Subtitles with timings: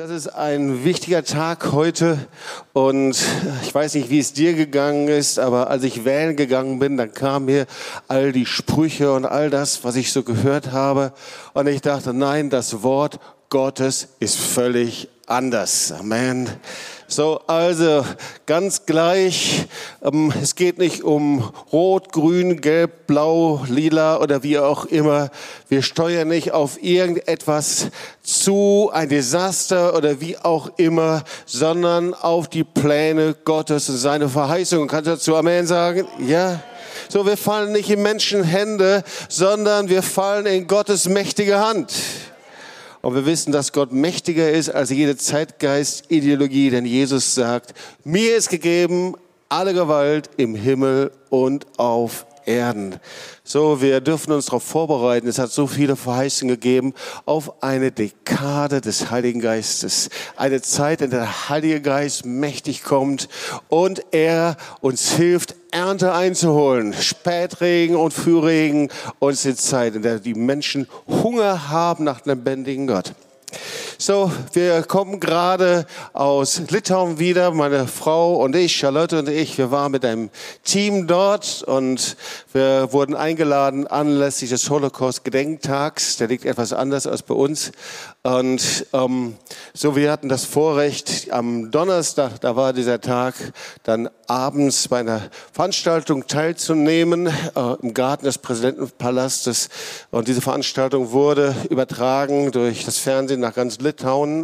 [0.00, 2.16] Das ist ein wichtiger Tag heute
[2.72, 3.22] und
[3.62, 7.12] ich weiß nicht, wie es dir gegangen ist, aber als ich wählen gegangen bin, dann
[7.12, 7.66] kamen mir
[8.08, 11.12] all die Sprüche und all das, was ich so gehört habe
[11.52, 13.20] und ich dachte, nein, das Wort
[13.50, 15.92] Gottes ist völlig anders.
[15.92, 16.48] Amen.
[17.06, 18.04] So, also
[18.46, 19.66] ganz gleich,
[20.00, 25.30] ähm, es geht nicht um Rot, Grün, Gelb, Blau, Lila oder wie auch immer.
[25.68, 27.88] Wir steuern nicht auf irgendetwas
[28.22, 34.86] zu, ein Desaster oder wie auch immer, sondern auf die Pläne Gottes und seine Verheißungen.
[34.86, 36.06] Kannst du dazu Amen sagen?
[36.20, 36.60] Ja?
[37.08, 41.92] So, wir fallen nicht in Menschenhände, sondern wir fallen in Gottes mächtige Hand.
[43.02, 48.50] Und wir wissen, dass Gott mächtiger ist als jede Zeitgeist-Ideologie, denn Jesus sagt, mir ist
[48.50, 49.14] gegeben
[49.48, 52.96] alle Gewalt im Himmel und auf Erden.
[53.44, 55.28] So, wir dürfen uns darauf vorbereiten.
[55.28, 56.94] Es hat so viele Verheißungen gegeben
[57.24, 60.08] auf eine Dekade des Heiligen Geistes.
[60.36, 63.28] Eine Zeit, in der der Heilige Geist mächtig kommt
[63.68, 66.94] und er uns hilft, Ernte einzuholen.
[66.94, 68.88] Spätregen und Frühregen.
[69.18, 73.12] Und es ist Zeit, in der die Menschen Hunger haben nach dem lebendigen Gott.
[74.02, 75.84] So, wir kommen gerade
[76.14, 80.30] aus Litauen wieder, meine Frau und ich, Charlotte und ich, wir waren mit einem
[80.64, 82.16] Team dort und
[82.54, 86.16] wir wurden eingeladen anlässlich des Holocaust-Gedenktags.
[86.16, 87.72] Der liegt etwas anders als bei uns.
[88.22, 89.36] Und ähm,
[89.74, 93.34] so, wir hatten das Vorrecht, am Donnerstag, da war dieser Tag,
[93.82, 97.32] dann abends bei einer Veranstaltung teilzunehmen äh,
[97.82, 99.68] im Garten des Präsidentenpalastes.
[100.10, 103.89] Und diese Veranstaltung wurde übertragen durch das Fernsehen nach ganz Litauen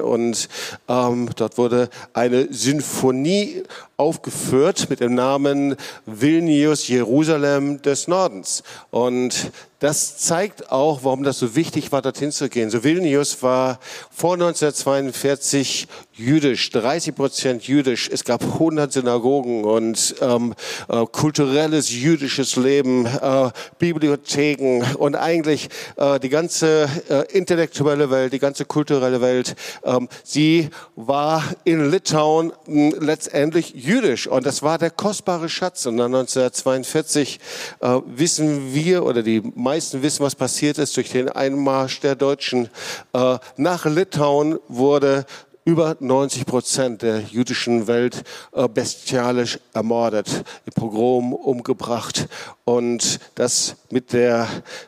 [0.01, 0.49] und
[0.89, 3.63] ähm, dort wurde eine Sinfonie
[3.97, 8.63] aufgeführt mit dem Namen Vilnius Jerusalem des Nordens.
[8.91, 12.71] Und das zeigt auch, warum das so wichtig war, dorthin zu gehen.
[12.71, 13.79] So Vilnius war
[14.11, 18.09] vor 1942 jüdisch, 30 Prozent jüdisch.
[18.11, 20.55] Es gab 100 Synagogen und ähm,
[20.89, 28.39] äh, kulturelles jüdisches Leben, äh, Bibliotheken und eigentlich äh, die ganze äh, intellektuelle Welt, die
[28.39, 29.57] ganze kulturelle Welt.
[29.85, 35.85] Ähm, sie war in Litauen mh, letztendlich jüdisch und das war der kostbare Schatz.
[35.85, 37.41] Und dann 1942
[37.81, 42.69] äh, wissen wir oder die meisten wissen, was passiert ist durch den Einmarsch der Deutschen.
[43.13, 45.27] Äh, nach Litauen wurde
[45.65, 48.23] über 90 Prozent der jüdischen Welt
[48.53, 52.29] äh, bestialisch ermordet, im Pogrom umgebracht
[52.65, 54.47] und das mit der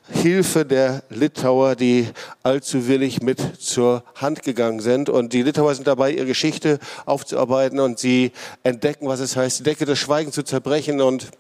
[0.09, 2.07] Hilfe der Litauer, die
[2.45, 5.09] allzu willig mit zur Hand gegangen sind.
[5.11, 8.31] Und die Litauer sind dabei, ihre Geschichte aufzuarbeiten und sie
[8.63, 11.33] entdecken, was es heißt, die Decke des Schweigens zu zerbrechen und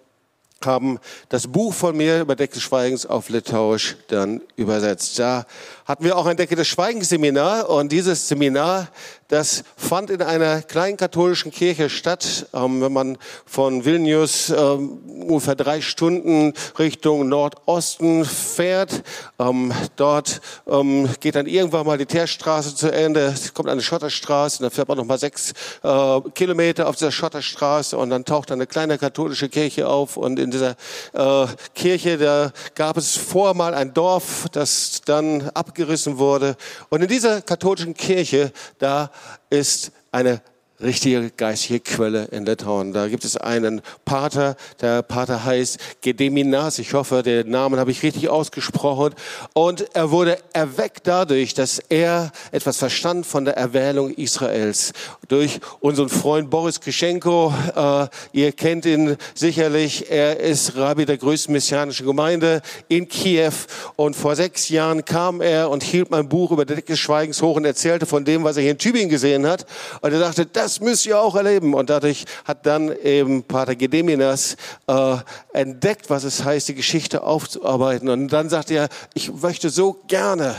[0.64, 0.98] haben
[1.28, 5.18] das Buch von mir über Decke des Schweigens auf Litauisch dann übersetzt.
[5.18, 5.46] Da
[5.84, 8.88] hatten wir auch ein Decke des Schweigens Seminar und dieses Seminar
[9.28, 12.46] das fand in einer kleinen katholischen Kirche statt.
[12.54, 19.02] Ähm, wenn man von Vilnius ähm, ungefähr drei Stunden Richtung Nordosten fährt,
[19.38, 23.20] ähm, dort ähm, geht dann irgendwann mal die Teerstraße zu Ende.
[23.20, 25.52] Es kommt eine Schotterstraße, dann fährt man noch mal sechs
[25.82, 30.16] äh, Kilometer auf dieser Schotterstraße und dann taucht eine kleine katholische Kirche auf.
[30.16, 30.76] Und in dieser
[31.12, 36.56] äh, Kirche, da gab es vorher mal ein Dorf, das dann abgerissen wurde.
[36.88, 39.10] Und in dieser katholischen Kirche, da
[39.50, 40.40] ist eine
[40.80, 42.92] richtige geistige Quelle in Litauen.
[42.92, 46.78] Da gibt es einen Pater, der Pater heißt Gedeminas.
[46.78, 49.14] Ich hoffe, den Namen habe ich richtig ausgesprochen.
[49.54, 54.92] Und er wurde erweckt dadurch, dass er etwas verstand von der Erwählung Israels.
[55.26, 57.52] Durch unseren Freund Boris Krischenko.
[57.74, 60.10] Äh, ihr kennt ihn sicherlich.
[60.10, 63.52] Er ist Rabbi der größten messianischen Gemeinde in Kiew.
[63.96, 67.56] Und vor sechs Jahren kam er und hielt mein Buch über der Decke Schweigens hoch
[67.56, 69.66] und erzählte von dem, was er hier in Tübingen gesehen hat.
[70.00, 71.72] Und er dachte, das das müsst ihr auch erleben.
[71.72, 74.56] Und dadurch hat dann eben Pater Gedeminas
[74.86, 75.16] äh,
[75.54, 78.10] entdeckt, was es heißt, die Geschichte aufzuarbeiten.
[78.10, 80.54] Und dann sagte er, ich möchte so gerne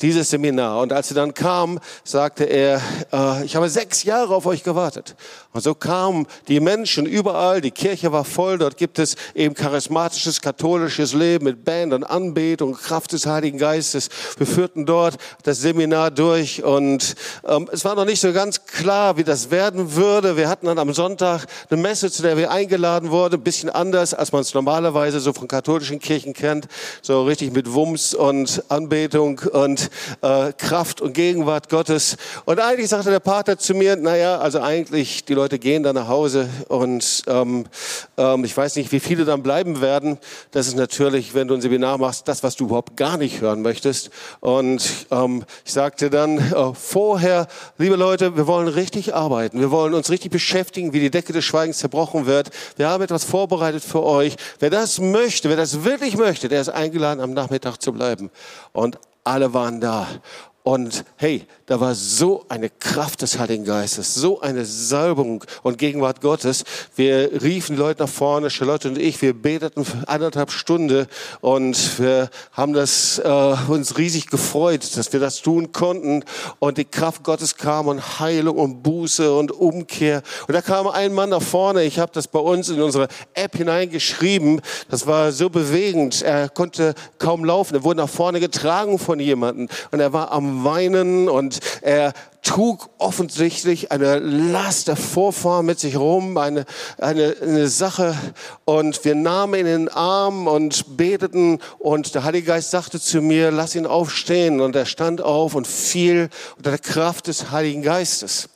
[0.00, 0.80] dieses Seminar.
[0.80, 2.80] Und als er dann kam, sagte er,
[3.12, 5.16] äh, ich habe sechs Jahre auf euch gewartet.
[5.52, 10.40] Und so kamen die Menschen überall, die Kirche war voll, dort gibt es eben charismatisches,
[10.40, 14.08] katholisches Leben mit Band und Anbetung, Kraft des Heiligen Geistes.
[14.36, 17.14] Wir führten dort das Seminar durch und
[17.46, 20.36] ähm, es war noch nicht so ganz klar, wie das werden würde.
[20.36, 24.12] Wir hatten dann am Sonntag eine Messe, zu der wir eingeladen wurden, ein bisschen anders,
[24.12, 26.66] als man es normalerweise so von katholischen Kirchen kennt,
[27.00, 29.83] so richtig mit Wumms und Anbetung und
[30.20, 32.16] äh, Kraft und Gegenwart Gottes.
[32.44, 36.08] Und eigentlich sagte der Pater zu mir, naja, also eigentlich, die Leute gehen da nach
[36.08, 37.64] Hause und ähm,
[38.16, 40.18] ähm, ich weiß nicht, wie viele dann bleiben werden.
[40.50, 43.62] Das ist natürlich, wenn du ein Seminar machst, das, was du überhaupt gar nicht hören
[43.62, 44.10] möchtest.
[44.40, 47.46] Und ähm, ich sagte dann äh, vorher,
[47.78, 49.60] liebe Leute, wir wollen richtig arbeiten.
[49.60, 52.50] Wir wollen uns richtig beschäftigen, wie die Decke des Schweigens zerbrochen wird.
[52.76, 54.36] Wir haben etwas vorbereitet für euch.
[54.58, 58.30] Wer das möchte, wer das wirklich möchte, der ist eingeladen, am Nachmittag zu bleiben.
[58.72, 60.06] Und alle waren da.
[60.62, 66.20] Und hey, da war so eine Kraft des Heiligen Geistes, so eine Salbung und Gegenwart
[66.20, 66.64] Gottes.
[66.94, 71.06] Wir riefen Leute nach vorne, Charlotte und ich, wir beteten anderthalb Stunden
[71.40, 76.24] und wir haben das äh, uns riesig gefreut, dass wir das tun konnten.
[76.58, 80.22] Und die Kraft Gottes kam und Heilung und Buße und Umkehr.
[80.46, 81.84] Und da kam ein Mann nach vorne.
[81.84, 84.60] Ich habe das bei uns in unsere App hineingeschrieben.
[84.90, 86.20] Das war so bewegend.
[86.20, 87.74] Er konnte kaum laufen.
[87.74, 92.12] Er wurde nach vorne getragen von jemandem und er war am Weinen und er
[92.44, 96.66] trug offensichtlich eine Last der Vorfahren mit sich rum, eine,
[96.98, 98.14] eine, eine Sache.
[98.64, 101.58] Und wir nahmen ihn in den Arm und beteten.
[101.78, 104.60] Und der Heilige Geist sagte zu mir, lass ihn aufstehen.
[104.60, 108.50] Und er stand auf und fiel unter der Kraft des Heiligen Geistes.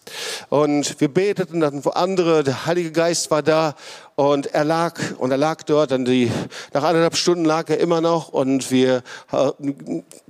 [0.50, 2.44] Und wir beteten dann für andere.
[2.44, 3.75] Der Heilige Geist war da.
[4.19, 6.32] Und er lag, und er lag dort, dann die,
[6.73, 9.52] nach anderthalb Stunden lag er immer noch und wir äh,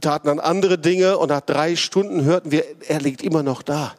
[0.02, 3.94] taten dann andere Dinge und nach drei Stunden hörten wir, er liegt immer noch da.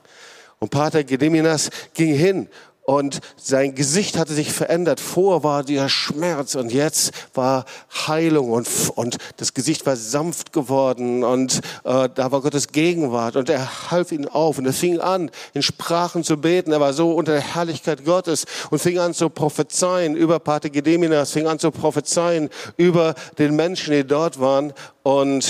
[0.59, 2.49] Und Pater Gediminas ging hin
[2.89, 4.99] und sein Gesicht hatte sich verändert.
[4.99, 7.65] Vorher war der Schmerz und jetzt war
[8.07, 13.47] Heilung und, und das Gesicht war sanft geworden und äh, da war Gottes Gegenwart und
[13.47, 16.71] er half ihn auf und er fing an, in Sprachen zu beten.
[16.71, 21.31] Er war so unter der Herrlichkeit Gottes und fing an zu prophezeien über Pater Gedeminas,
[21.31, 24.73] fing an zu prophezeien über den Menschen, die dort waren
[25.03, 25.45] und,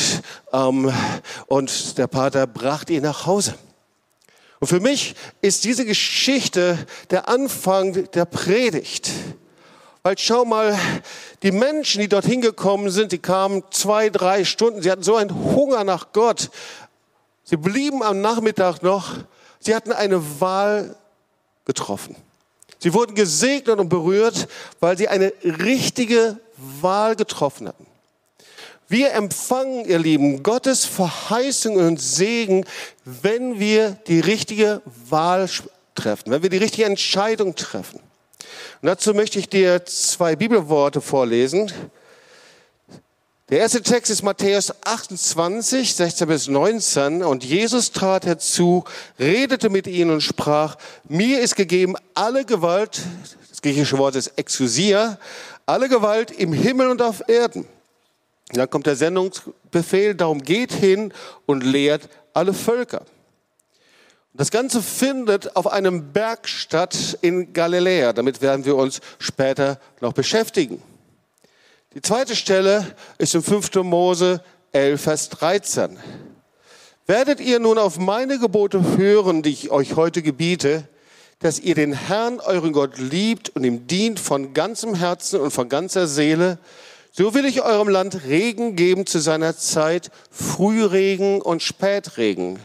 [0.52, 0.92] ähm,
[1.48, 3.54] und der Pater brachte ihn nach Hause.
[4.60, 6.78] Und für mich ist diese Geschichte
[7.12, 9.10] der Anfang der Predigt.
[10.04, 10.78] Weil schau mal,
[11.44, 15.34] die Menschen, die dorthin gekommen sind, die kamen zwei, drei Stunden, sie hatten so einen
[15.34, 16.50] Hunger nach Gott.
[17.44, 19.16] Sie blieben am Nachmittag noch,
[19.60, 20.96] sie hatten eine Wahl
[21.66, 22.16] getroffen.
[22.80, 24.48] Sie wurden gesegnet und berührt,
[24.80, 26.40] weil sie eine richtige
[26.82, 27.89] Wahl getroffen hatten.
[28.92, 32.66] Wir empfangen, ihr Lieben, Gottes Verheißung und Segen,
[33.06, 35.48] wenn wir die richtige Wahl
[35.94, 38.00] treffen, wenn wir die richtige Entscheidung treffen.
[38.82, 41.72] Und dazu möchte ich dir zwei Bibelworte vorlesen.
[43.50, 47.24] Der erste Text ist Matthäus 28, 16 bis 19.
[47.24, 48.86] Und Jesus trat herzu,
[49.20, 50.78] redete mit ihnen und sprach,
[51.08, 53.02] mir ist gegeben alle Gewalt,
[53.52, 55.20] das griechische Wort ist Exousia,
[55.68, 57.68] alle Gewalt im Himmel und auf Erden.
[58.52, 61.14] Dann kommt der Sendungsbefehl, darum geht hin
[61.46, 63.06] und lehrt alle Völker.
[64.34, 68.14] Das Ganze findet auf einem Berg statt in Galiläa.
[68.14, 70.82] Damit werden wir uns später noch beschäftigen.
[71.94, 73.76] Die zweite Stelle ist im 5.
[73.84, 75.98] Mose 11, Vers 13.
[77.08, 80.88] Werdet ihr nun auf meine Gebote hören, die ich euch heute gebiete,
[81.40, 85.70] dass ihr den Herrn, euren Gott, liebt und ihm dient von ganzem Herzen und von
[85.70, 86.60] ganzer Seele,
[87.20, 92.60] so will ich eurem Land Regen geben zu seiner Zeit, Frühregen und Spätregen,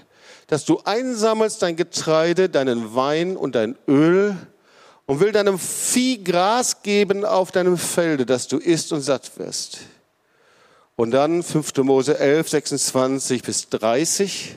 [0.46, 4.36] dass du einsammelst dein Getreide, deinen Wein und dein Öl
[5.06, 9.78] und will deinem Vieh Gras geben auf deinem Felde, dass du isst und satt wirst.
[10.94, 11.76] Und dann 5.
[11.78, 14.56] Mose 11, 26 bis 30.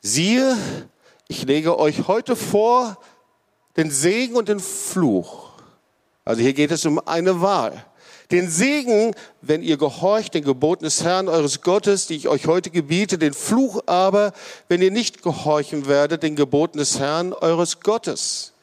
[0.00, 0.56] Siehe,
[1.28, 2.96] ich lege euch heute vor
[3.76, 5.50] den Segen und den Fluch.
[6.24, 7.84] Also hier geht es um eine Wahl.
[8.32, 12.70] Den Segen, wenn ihr gehorcht den Geboten des Herrn eures Gottes, die ich euch heute
[12.70, 14.32] gebiete, den Fluch aber,
[14.68, 18.54] wenn ihr nicht gehorchen werdet den Geboten des Herrn eures Gottes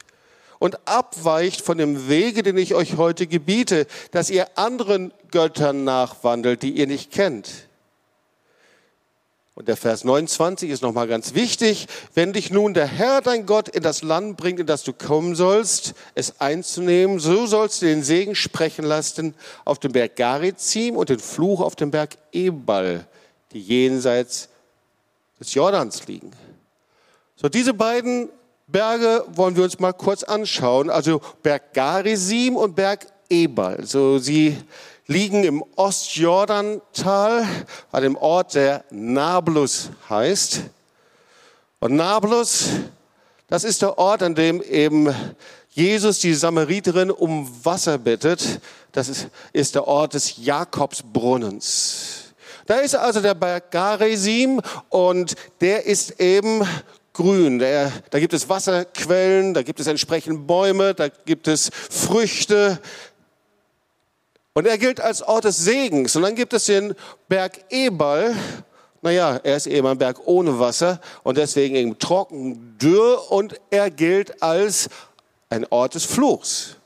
[0.58, 6.64] und abweicht von dem Wege, den ich euch heute gebiete, dass ihr anderen Göttern nachwandelt,
[6.64, 7.69] die ihr nicht kennt.
[9.60, 11.86] Und der Vers 29 ist nochmal ganz wichtig.
[12.14, 15.34] Wenn dich nun der Herr, dein Gott, in das Land bringt, in das du kommen
[15.34, 19.34] sollst, es einzunehmen, so sollst du den Segen sprechen lassen
[19.66, 23.06] auf dem Berg Garizim und den Fluch auf dem Berg Ebal,
[23.52, 24.48] die jenseits
[25.38, 26.30] des Jordans liegen.
[27.36, 28.30] So, diese beiden
[28.66, 30.88] Berge wollen wir uns mal kurz anschauen.
[30.88, 33.84] Also Berg Garizim und Berg Ebal.
[33.84, 34.56] So, sie
[35.10, 37.44] liegen im Ostjordantal,
[37.90, 40.60] an dem Ort, der Nablus heißt.
[41.80, 42.68] Und Nablus,
[43.48, 45.12] das ist der Ort, an dem eben
[45.70, 48.60] Jesus die Samariterin um Wasser bittet.
[48.92, 52.32] Das ist, ist der Ort des Jakobsbrunnens.
[52.66, 56.64] Da ist also der Berg Garesim und der ist eben
[57.12, 57.58] grün.
[57.58, 62.78] Der, da gibt es Wasserquellen, da gibt es entsprechend Bäume, da gibt es Früchte.
[64.52, 66.16] Und er gilt als Ort des Segens.
[66.16, 66.94] Und dann gibt es den
[67.28, 68.34] Berg Ebal.
[69.02, 73.90] Naja, er ist eben ein Berg ohne Wasser und deswegen eben trocken, dürr und er
[73.90, 74.88] gilt als
[75.48, 76.76] ein Ort des Fluchs.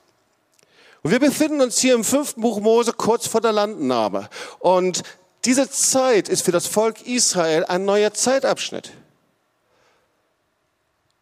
[1.03, 4.29] Und wir befinden uns hier im fünften Buch Mose kurz vor der Landnahme.
[4.59, 5.03] Und
[5.45, 8.93] diese Zeit ist für das Volk Israel ein neuer Zeitabschnitt.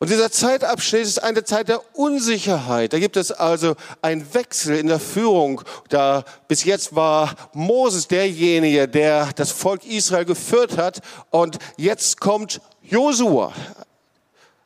[0.02, 2.92] Und dieser Zeitabschnitt ist eine Zeit der Unsicherheit.
[2.92, 5.62] Da gibt es also einen Wechsel in der Führung.
[5.90, 11.02] Da bis jetzt war Moses derjenige, der das Volk Israel geführt hat.
[11.30, 13.52] Und jetzt kommt Josua.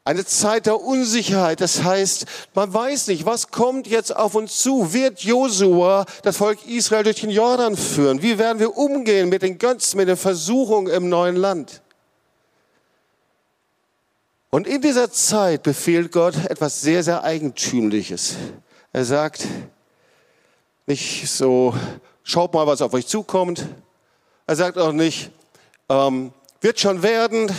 [0.06, 1.60] Eine Zeit der Unsicherheit.
[1.60, 2.24] Das heißt,
[2.54, 4.94] man weiß nicht, was kommt jetzt auf uns zu.
[4.94, 8.22] Wird Josua das Volk Israel durch den Jordan führen?
[8.22, 11.82] Wie werden wir umgehen mit den Götzen, mit den Versuchungen im neuen Land?
[14.56, 18.36] Und in dieser Zeit befiehlt Gott etwas sehr, sehr Eigentümliches.
[18.90, 19.46] Er sagt
[20.86, 21.74] nicht so,
[22.22, 23.66] schaut mal, was auf euch zukommt.
[24.46, 25.30] Er sagt auch nicht,
[25.90, 26.32] ähm,
[26.62, 27.52] wird schon werden,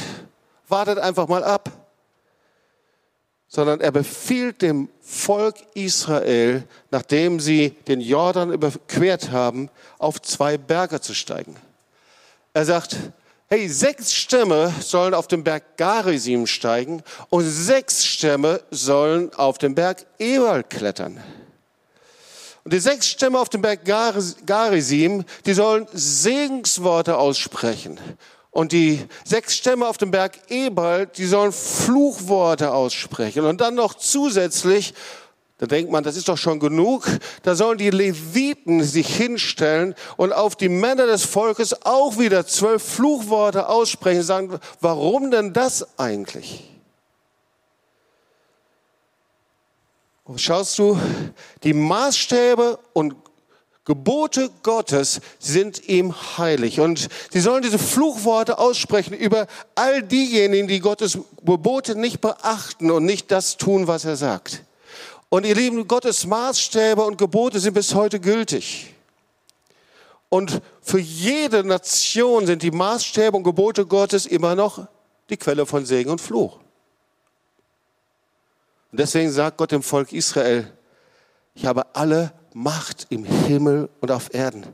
[0.67, 1.69] wartet einfach mal ab.
[3.47, 10.99] Sondern er befiehlt dem Volk Israel, nachdem sie den Jordan überquert haben, auf zwei Berge
[10.99, 11.57] zu steigen.
[12.55, 12.97] Er sagt,
[13.49, 19.73] hey, sechs Stämme sollen auf den Berg Garisim steigen und sechs Stämme sollen auf den
[19.73, 21.21] Berg Ebal klettern.
[22.65, 27.97] Und die sechs Stämme auf dem Berg Garisim, die sollen Segensworte aussprechen.
[28.51, 33.45] Und die sechs Stämme auf dem Berg Ebal, die sollen Fluchworte aussprechen.
[33.45, 34.93] Und dann noch zusätzlich
[35.59, 37.07] da denkt man, das ist doch schon genug.
[37.41, 42.83] Da sollen die Leviten sich hinstellen und auf die Männer des Volkes auch wieder zwölf
[42.83, 46.69] Fluchworte aussprechen, sagen, warum denn das eigentlich?
[50.25, 50.99] Und schaust du,
[51.63, 53.15] die Maßstäbe und
[53.85, 56.81] Gebote Gottes sind ihm heilig.
[56.81, 63.05] Und sie sollen diese Fluchworte aussprechen über all diejenigen, die Gottes Gebote nicht beachten und
[63.05, 64.66] nicht das tun, was er sagt.
[65.29, 68.93] Und ihr Lieben, Gottes Maßstäbe und Gebote sind bis heute gültig.
[70.29, 74.87] Und für jede Nation sind die Maßstäbe und Gebote Gottes immer noch
[75.29, 76.59] die Quelle von Segen und Fluch.
[78.91, 80.71] Und deswegen sagt Gott dem Volk Israel,
[81.55, 84.65] ich habe alle Macht im Himmel und auf Erden.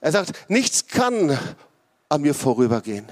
[0.00, 1.38] Er sagt, nichts kann
[2.08, 3.06] an mir vorübergehen.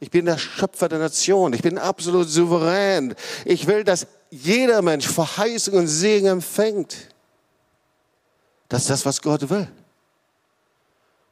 [0.00, 1.52] Ich bin der Schöpfer der Nation.
[1.52, 3.14] Ich bin absolut souverän.
[3.44, 7.08] Ich will, dass jeder Mensch Verheißung und Segen empfängt.
[8.68, 9.68] Das ist das, was Gott will.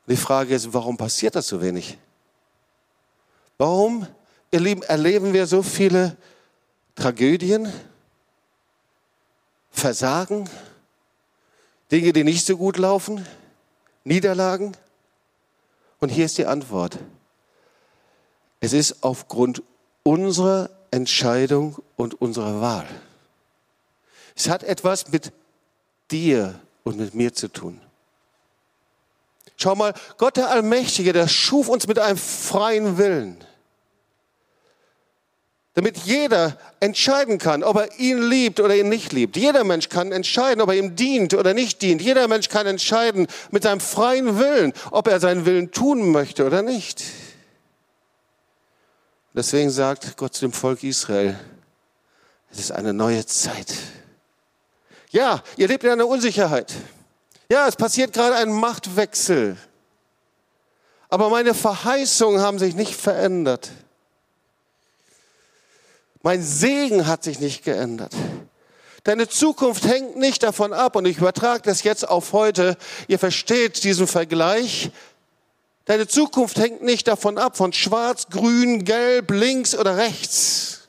[0.06, 1.98] Und die Frage ist, warum passiert das so wenig?
[3.58, 4.06] Warum,
[4.50, 6.16] ihr Lieben, erleben wir so viele
[6.94, 7.72] Tragödien,
[9.70, 10.48] Versagen,
[11.90, 13.26] Dinge, die nicht so gut laufen,
[14.04, 14.76] Niederlagen?
[16.00, 16.98] Und hier ist die Antwort.
[18.60, 19.62] Es ist aufgrund
[20.02, 22.86] unserer Entscheidung und unserer Wahl.
[24.36, 25.32] Es hat etwas mit
[26.10, 27.80] dir und mit mir zu tun.
[29.56, 33.44] Schau mal, Gott der Allmächtige, der schuf uns mit einem freien Willen.
[35.74, 39.36] Damit jeder entscheiden kann, ob er ihn liebt oder ihn nicht liebt.
[39.36, 42.00] Jeder Mensch kann entscheiden, ob er ihm dient oder nicht dient.
[42.00, 46.62] Jeder Mensch kann entscheiden mit seinem freien Willen, ob er seinen Willen tun möchte oder
[46.62, 47.02] nicht.
[49.34, 51.38] Deswegen sagt Gott zu dem Volk Israel,
[52.52, 53.74] es ist eine neue Zeit.
[55.10, 56.72] Ja, ihr lebt in einer Unsicherheit.
[57.50, 59.56] Ja, es passiert gerade ein Machtwechsel.
[61.08, 63.70] Aber meine Verheißungen haben sich nicht verändert.
[66.22, 68.14] Mein Segen hat sich nicht geändert.
[69.02, 72.76] Deine Zukunft hängt nicht davon ab, und ich übertrage das jetzt auf heute.
[73.08, 74.90] Ihr versteht diesen Vergleich.
[75.84, 80.88] Deine Zukunft hängt nicht davon ab, von schwarz, grün, gelb, links oder rechts,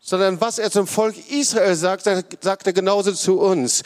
[0.00, 3.84] sondern was er zum Volk Israel sagt, sagt er genauso zu uns.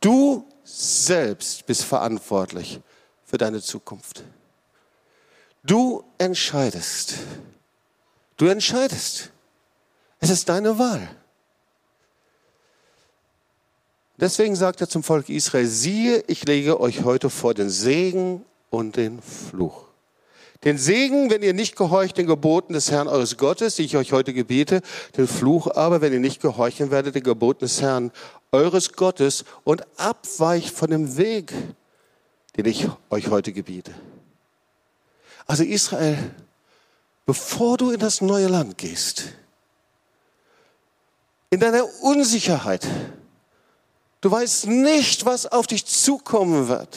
[0.00, 2.80] Du selbst bist verantwortlich
[3.24, 4.24] für deine Zukunft.
[5.64, 7.14] Du entscheidest.
[8.36, 9.30] Du entscheidest.
[10.20, 11.08] Es ist deine Wahl.
[14.18, 18.96] Deswegen sagt er zum Volk Israel, siehe, ich lege euch heute vor den Segen und
[18.96, 19.84] den Fluch.
[20.64, 24.12] Den Segen, wenn ihr nicht gehorcht den Geboten des Herrn eures Gottes, die ich euch
[24.12, 24.80] heute gebiete,
[25.16, 28.12] den Fluch aber, wenn ihr nicht gehorchen werdet den Geboten des Herrn
[28.50, 31.52] eures Gottes und abweicht von dem Weg,
[32.56, 33.92] den ich euch heute gebiete.
[35.46, 36.16] Also Israel,
[37.26, 39.34] bevor du in das neue Land gehst,
[41.50, 42.86] in deiner Unsicherheit,
[44.22, 46.96] du weißt nicht, was auf dich zukommen wird.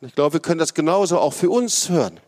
[0.00, 2.18] Und ich glaube, wir können das genauso auch für uns hören.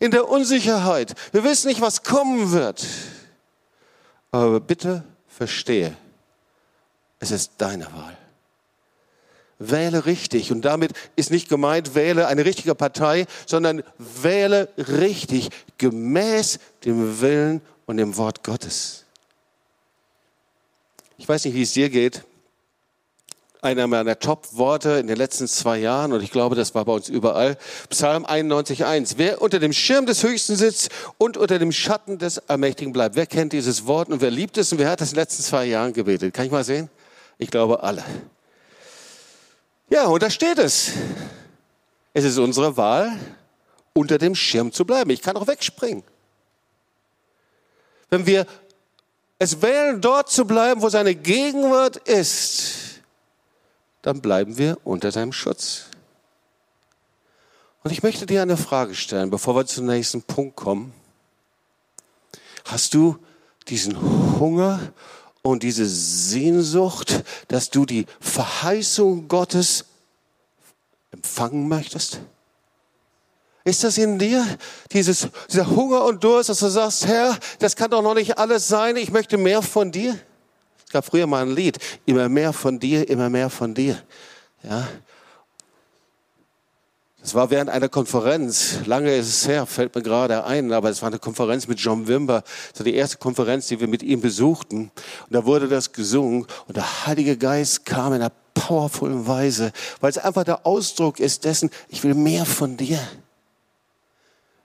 [0.00, 2.86] In der Unsicherheit, wir wissen nicht, was kommen wird.
[4.32, 5.96] Aber bitte verstehe,
[7.18, 8.16] es ist deine Wahl.
[9.58, 10.50] Wähle richtig.
[10.52, 17.60] Und damit ist nicht gemeint, wähle eine richtige Partei, sondern wähle richtig, gemäß dem Willen
[17.84, 19.04] und dem Wort Gottes.
[21.18, 22.24] Ich weiß nicht, wie es dir geht.
[23.62, 27.10] Einer meiner Top-Worte in den letzten zwei Jahren, und ich glaube, das war bei uns
[27.10, 27.58] überall,
[27.90, 29.14] Psalm 91.1.
[29.18, 30.88] Wer unter dem Schirm des Höchsten sitzt
[31.18, 33.16] und unter dem Schatten des Allmächtigen bleibt.
[33.16, 35.42] Wer kennt dieses Wort und wer liebt es und wer hat das in den letzten
[35.42, 36.32] zwei Jahren gebetet?
[36.32, 36.88] Kann ich mal sehen?
[37.36, 38.02] Ich glaube, alle.
[39.90, 40.92] Ja, und da steht es.
[42.14, 43.12] Es ist unsere Wahl,
[43.92, 45.10] unter dem Schirm zu bleiben.
[45.10, 46.02] Ich kann auch wegspringen.
[48.08, 48.46] Wenn wir
[49.38, 52.79] es wählen, dort zu bleiben, wo seine Gegenwart ist,
[54.02, 55.84] dann bleiben wir unter seinem Schutz.
[57.82, 60.92] Und ich möchte dir eine Frage stellen, bevor wir zum nächsten Punkt kommen.
[62.64, 63.18] Hast du
[63.68, 64.00] diesen
[64.38, 64.92] Hunger
[65.42, 69.86] und diese Sehnsucht, dass du die Verheißung Gottes
[71.10, 72.20] empfangen möchtest?
[73.64, 74.46] Ist das in dir,
[74.92, 78.68] dieses, dieser Hunger und Durst, dass du sagst, Herr, das kann doch noch nicht alles
[78.68, 80.18] sein, ich möchte mehr von dir?
[80.90, 84.02] Gab früher mal ein Lied, immer mehr von dir, immer mehr von dir.
[84.62, 84.88] Ja,
[87.22, 91.02] das war während einer Konferenz, lange ist es her, fällt mir gerade ein, aber es
[91.02, 94.22] war eine Konferenz mit John Wimber, das war die erste Konferenz, die wir mit ihm
[94.22, 94.90] besuchten.
[95.26, 100.10] Und da wurde das gesungen und der Heilige Geist kam in einer powervollen Weise, weil
[100.10, 102.98] es einfach der Ausdruck ist dessen, ich will mehr von dir.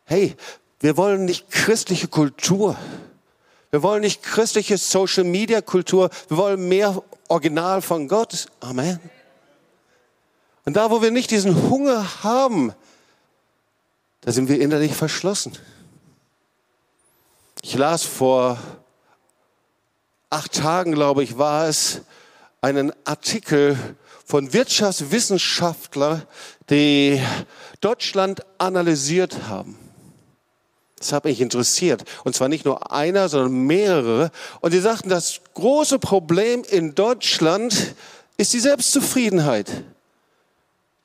[0.05, 0.35] Hey,
[0.79, 2.77] wir wollen nicht christliche Kultur.
[3.75, 6.09] Wir wollen nicht christliche Social Media Kultur.
[6.29, 8.45] Wir wollen mehr Original von Gott.
[8.61, 9.01] Amen.
[10.63, 12.71] Und da, wo wir nicht diesen Hunger haben,
[14.21, 15.51] da sind wir innerlich verschlossen.
[17.63, 18.57] Ich las vor
[20.29, 21.99] acht Tagen, glaube ich, war es,
[22.61, 23.77] einen Artikel
[24.25, 26.23] von Wirtschaftswissenschaftlern,
[26.69, 27.21] die
[27.81, 29.77] Deutschland analysiert haben.
[31.05, 32.03] Das hat mich interessiert.
[32.23, 34.31] Und zwar nicht nur einer, sondern mehrere.
[34.61, 37.93] Und die sagten, das große Problem in Deutschland
[38.37, 39.83] ist die Selbstzufriedenheit.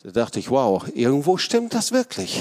[0.03, 2.41] Da dachte ich, wow, irgendwo stimmt das wirklich.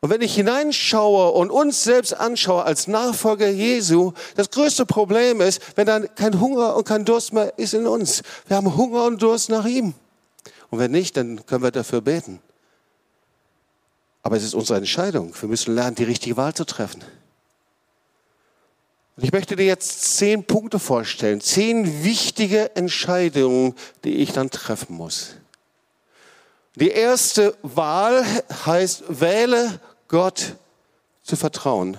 [0.00, 5.62] Und wenn ich hineinschaue und uns selbst anschaue als Nachfolger Jesu, das größte Problem ist,
[5.74, 8.22] wenn dann kein Hunger und kein Durst mehr ist in uns.
[8.46, 9.94] Wir haben Hunger und Durst nach ihm.
[10.68, 12.40] Und wenn nicht, dann können wir dafür beten.
[14.22, 15.34] Aber es ist unsere Entscheidung.
[15.40, 17.02] Wir müssen lernen, die richtige Wahl zu treffen.
[19.16, 24.94] Und ich möchte dir jetzt zehn Punkte vorstellen, zehn wichtige Entscheidungen, die ich dann treffen
[24.94, 25.34] muss.
[26.76, 28.24] Die erste Wahl
[28.64, 30.54] heißt, wähle Gott
[31.24, 31.96] zu vertrauen.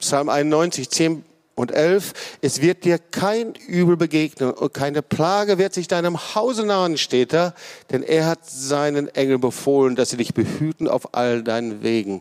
[0.00, 1.24] Psalm 91, 10
[1.58, 2.12] und 11.
[2.40, 7.32] Es wird dir kein Übel begegnen und keine Plage wird sich deinem Hause nahen, steht
[7.32, 7.54] da,
[7.90, 12.20] denn er hat seinen Engel befohlen, dass sie dich behüten auf all deinen Wegen.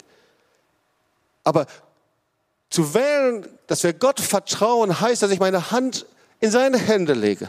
[1.43, 1.65] Aber
[2.69, 6.06] zu wählen, dass wir Gott vertrauen, heißt, dass ich meine Hand
[6.39, 7.47] in seine Hände lege.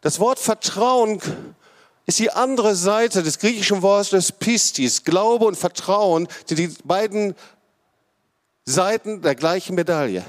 [0.00, 1.20] Das Wort Vertrauen
[2.06, 5.04] ist die andere Seite des griechischen Wortes Pistis.
[5.04, 7.34] Glaube und Vertrauen sind die beiden
[8.68, 10.22] Seiten der gleichen Medaille.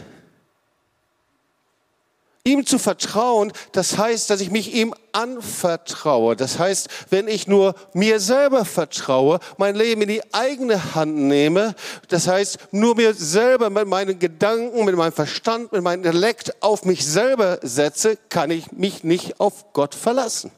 [2.45, 6.37] Ihm zu vertrauen, das heißt, dass ich mich ihm anvertraue.
[6.37, 11.75] Das heißt, wenn ich nur mir selber vertraue, mein Leben in die eigene Hand nehme,
[12.07, 16.85] das heißt, nur mir selber mit meinen Gedanken, mit meinem Verstand, mit meinem Intellekt auf
[16.85, 20.49] mich selber setze, kann ich mich nicht auf Gott verlassen.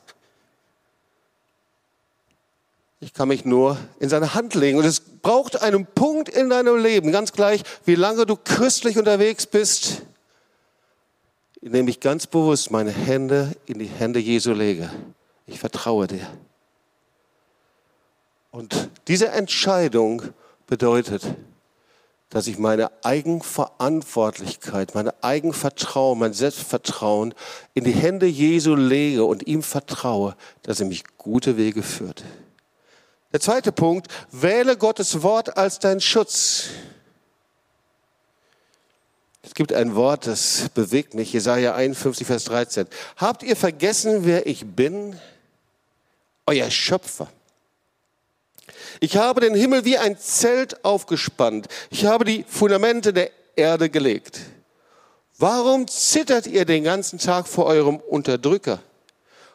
[3.04, 4.78] Ich kann mich nur in seine Hand legen.
[4.78, 9.48] Und es braucht einen Punkt in deinem Leben, ganz gleich, wie lange du christlich unterwegs
[9.48, 10.04] bist,
[11.62, 14.92] in dem ich ganz bewusst meine Hände in die Hände Jesu lege.
[15.48, 16.28] Ich vertraue dir.
[18.52, 20.22] Und diese Entscheidung
[20.68, 21.24] bedeutet,
[22.30, 27.34] dass ich meine Eigenverantwortlichkeit, meine Eigenvertrauen, mein Selbstvertrauen
[27.74, 32.24] in die Hände Jesu lege und ihm vertraue, dass er mich gute Wege führt.
[33.32, 36.66] Der zweite Punkt, wähle Gottes Wort als dein Schutz.
[39.44, 42.88] Es gibt ein Wort, das bewegt mich, Jesaja 51, Vers 13.
[43.18, 45.20] Habt ihr vergessen, wer ich bin?
[46.52, 47.28] euer Schöpfer.
[49.00, 51.68] Ich habe den Himmel wie ein Zelt aufgespannt.
[51.90, 54.40] Ich habe die Fundamente der Erde gelegt.
[55.38, 58.80] Warum zittert ihr den ganzen Tag vor eurem Unterdrücker?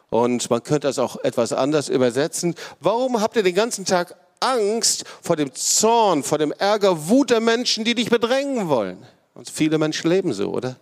[0.09, 2.55] Und man könnte das auch etwas anders übersetzen.
[2.79, 7.41] Warum habt ihr den ganzen Tag Angst vor dem Zorn, vor dem Ärger, Wut der
[7.41, 9.05] Menschen, die dich bedrängen wollen?
[9.33, 10.77] Und viele Menschen leben so, oder?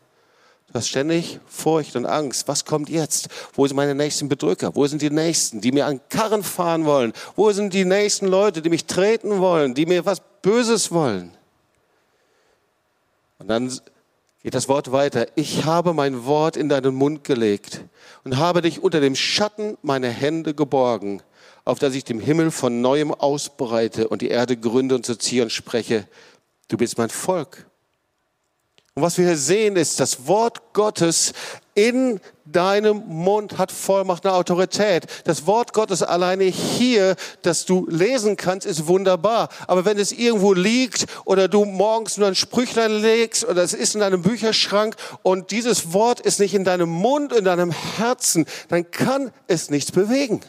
[0.68, 2.48] Du hast ständig Furcht und Angst.
[2.48, 3.30] Was kommt jetzt?
[3.54, 4.76] Wo sind meine nächsten Bedrücker?
[4.76, 7.14] Wo sind die Nächsten, die mir an Karren fahren wollen?
[7.36, 11.32] Wo sind die nächsten Leute, die mich treten wollen, die mir was Böses wollen?
[13.40, 13.72] Und dann
[14.46, 15.26] geht das Wort weiter.
[15.34, 17.82] Ich habe mein Wort in deinen Mund gelegt
[18.24, 21.24] und habe dich unter dem Schatten meiner Hände geborgen,
[21.64, 25.50] auf dass ich dem Himmel von neuem ausbreite und die Erde gründe und zu Zion
[25.50, 26.08] spreche.
[26.68, 27.66] Du bist mein Volk
[28.98, 31.34] und was wir hier sehen, ist, das Wort Gottes
[31.74, 35.06] in deinem Mund hat Vollmacht, eine Autorität.
[35.26, 39.50] Das Wort Gottes alleine hier, das du lesen kannst, ist wunderbar.
[39.68, 43.96] Aber wenn es irgendwo liegt oder du morgens nur ein Sprüchlein legst oder es ist
[43.96, 48.90] in deinem Bücherschrank und dieses Wort ist nicht in deinem Mund, in deinem Herzen, dann
[48.92, 50.40] kann es nichts bewegen.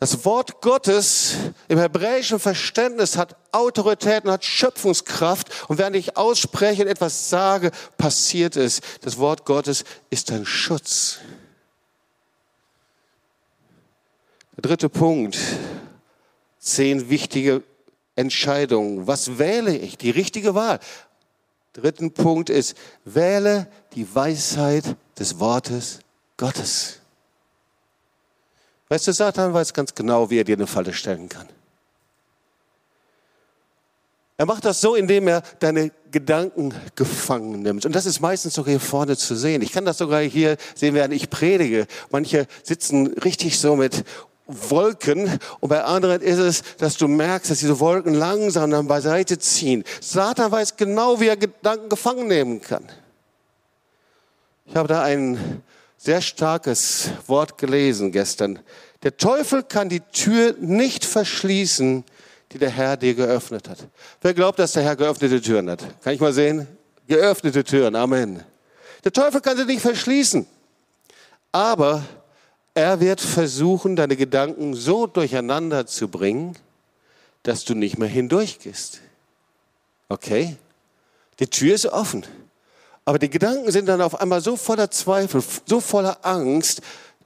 [0.00, 1.34] Das Wort Gottes
[1.68, 5.68] im hebräischen Verständnis hat Autorität und hat Schöpfungskraft.
[5.68, 8.80] Und während ich ausspreche und etwas sage, passiert es.
[9.02, 11.18] Das Wort Gottes ist ein Schutz.
[14.56, 15.38] Der dritte Punkt.
[16.58, 17.62] Zehn wichtige
[18.16, 19.06] Entscheidungen.
[19.06, 19.98] Was wähle ich?
[19.98, 20.80] Die richtige Wahl.
[21.74, 26.00] Dritten Punkt ist, wähle die Weisheit des Wortes
[26.38, 26.99] Gottes.
[28.90, 31.48] Weißt du, Satan weiß ganz genau, wie er dir eine Falle stellen kann.
[34.36, 37.86] Er macht das so, indem er deine Gedanken gefangen nimmt.
[37.86, 39.62] Und das ist meistens sogar hier vorne zu sehen.
[39.62, 41.86] Ich kann das sogar hier sehen, während ich predige.
[42.10, 44.04] Manche sitzen richtig so mit
[44.46, 49.38] Wolken und bei anderen ist es, dass du merkst, dass diese Wolken langsam dann beiseite
[49.38, 49.84] ziehen.
[50.00, 52.88] Satan weiß genau, wie er Gedanken gefangen nehmen kann.
[54.66, 55.62] Ich habe da einen
[56.02, 58.58] sehr starkes Wort gelesen gestern.
[59.02, 62.04] Der Teufel kann die Tür nicht verschließen,
[62.52, 63.86] die der Herr dir geöffnet hat.
[64.22, 65.84] Wer glaubt, dass der Herr geöffnete Türen hat?
[66.02, 66.66] Kann ich mal sehen?
[67.06, 67.94] Geöffnete Türen.
[67.96, 68.42] Amen.
[69.04, 70.46] Der Teufel kann sie nicht verschließen.
[71.52, 72.02] Aber
[72.72, 76.56] er wird versuchen, deine Gedanken so durcheinander zu bringen,
[77.42, 79.00] dass du nicht mehr hindurchgehst.
[80.08, 80.56] Okay?
[81.40, 82.24] Die Tür ist offen.
[83.10, 86.80] Aber die Gedanken sind dann auf einmal so voller Zweifel, so voller Angst,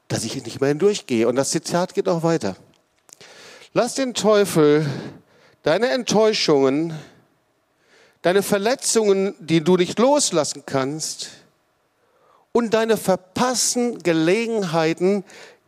[0.09, 1.29] dass ich nicht mehr hindurchgehe.
[1.29, 2.57] Und das Zitat geht auch weiter.
[3.75, 4.87] Lass den Teufel
[5.63, 6.99] deine Enttäuschungen,
[8.23, 11.33] deine Verletzungen, die du nicht loslassen kannst,
[12.53, 15.23] und deine verpassten Gelegenheiten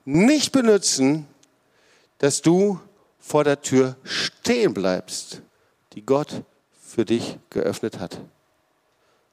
[0.06, 1.28] nicht benutzen,
[2.16, 2.80] dass du
[3.18, 5.42] vor der Tür stehen bleibst,
[5.92, 6.42] die Gott
[6.82, 8.18] für dich geöffnet hat.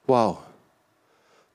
[0.08, 0.40] Wow.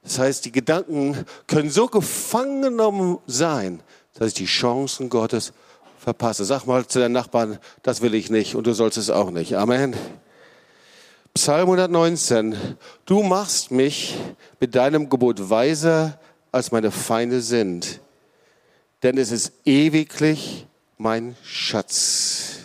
[0.08, 3.82] Das heißt, die Gedanken können so gefangen genommen sein,
[4.14, 5.52] dass ich die Chancen Gottes
[5.98, 6.46] verpasse.
[6.46, 9.54] Sag mal zu deinen Nachbarn, das will ich nicht und du sollst es auch nicht.
[9.54, 9.94] Amen.
[11.34, 12.56] Psalm 119.
[13.04, 14.16] Du machst mich
[14.58, 16.18] mit deinem Gebot weiser,
[16.52, 18.00] als meine Feinde sind.
[19.02, 20.66] Denn es ist ewiglich
[20.96, 22.60] mein Schatz.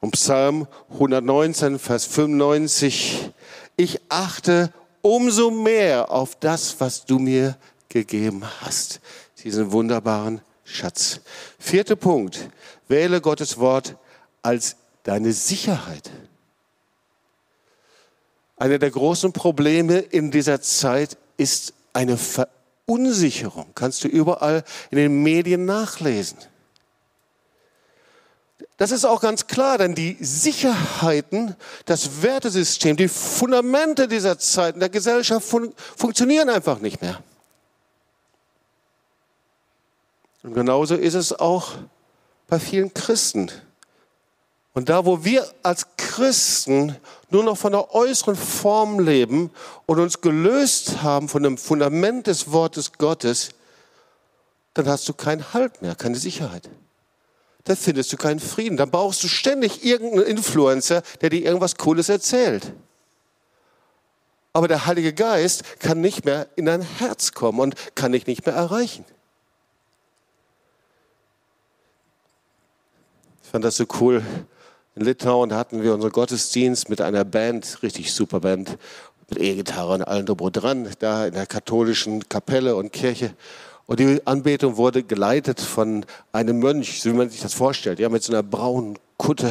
[0.00, 3.32] Und Psalm 119, Vers 95.
[3.76, 4.72] Ich achte
[5.08, 7.56] umso mehr auf das, was du mir
[7.88, 9.00] gegeben hast.
[9.42, 11.20] Diesen wunderbaren Schatz.
[11.58, 12.50] Vierter Punkt.
[12.88, 13.96] Wähle Gottes Wort
[14.42, 16.10] als deine Sicherheit.
[18.56, 23.68] Einer der großen Probleme in dieser Zeit ist eine Verunsicherung.
[23.74, 26.38] Kannst du überall in den Medien nachlesen.
[28.78, 34.88] Das ist auch ganz klar, denn die Sicherheiten, das Wertesystem, die Fundamente dieser Zeit der
[34.88, 37.20] Gesellschaft fun funktionieren einfach nicht mehr.
[40.44, 41.72] Und genauso ist es auch
[42.46, 43.50] bei vielen Christen.
[44.74, 46.94] Und da, wo wir als Christen
[47.30, 49.50] nur noch von der äußeren Form leben
[49.86, 53.48] und uns gelöst haben von dem Fundament des Wortes Gottes,
[54.74, 56.70] dann hast du keinen Halt mehr, keine Sicherheit
[57.68, 58.78] dann findest du keinen Frieden.
[58.78, 62.72] Dann brauchst du ständig irgendeinen Influencer, der dir irgendwas Cooles erzählt.
[64.54, 68.46] Aber der Heilige Geist kann nicht mehr in dein Herz kommen und kann dich nicht
[68.46, 69.04] mehr erreichen.
[73.42, 74.22] Ich fand das so cool.
[74.94, 78.78] In Litauen hatten wir unseren Gottesdienst mit einer Band, richtig super Band,
[79.28, 83.34] mit E-Gitarre und allem drum dran, da in der katholischen Kapelle und Kirche.
[83.88, 88.10] Und die Anbetung wurde geleitet von einem Mönch, so wie man sich das vorstellt, ja,
[88.10, 89.50] mit so einer braunen Kutte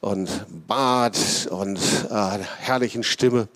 [0.00, 0.28] und
[0.66, 1.78] Bart und
[2.10, 3.46] äh, herrlichen Stimme.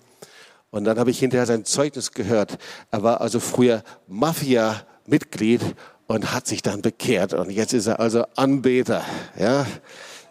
[0.69, 2.57] Und dann habe ich hinterher sein Zeugnis gehört.
[2.89, 5.59] Er war also früher Mafia-Mitglied
[6.07, 7.33] und hat sich dann bekehrt.
[7.33, 9.03] Und jetzt ist er also Anbeter.
[9.37, 9.65] Ja,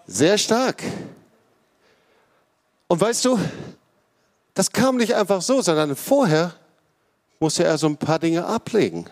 [0.06, 0.82] sehr stark.
[2.88, 3.38] Und weißt du,
[4.54, 6.54] das kam nicht einfach so, sondern vorher
[7.40, 9.04] musste er so ein paar Dinge ablegen.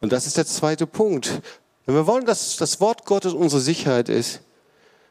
[0.00, 1.42] Und das ist der zweite Punkt.
[1.86, 4.40] Wenn wir wollen, dass das Wort Gottes unsere Sicherheit ist,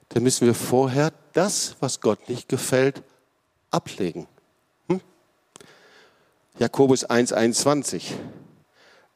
[0.10, 3.04] dann müssen wir vorher das, was Gott nicht gefällt,
[3.70, 4.28] ablegen.
[4.88, 5.02] Hm?
[6.58, 8.04] Jakobus 1,21.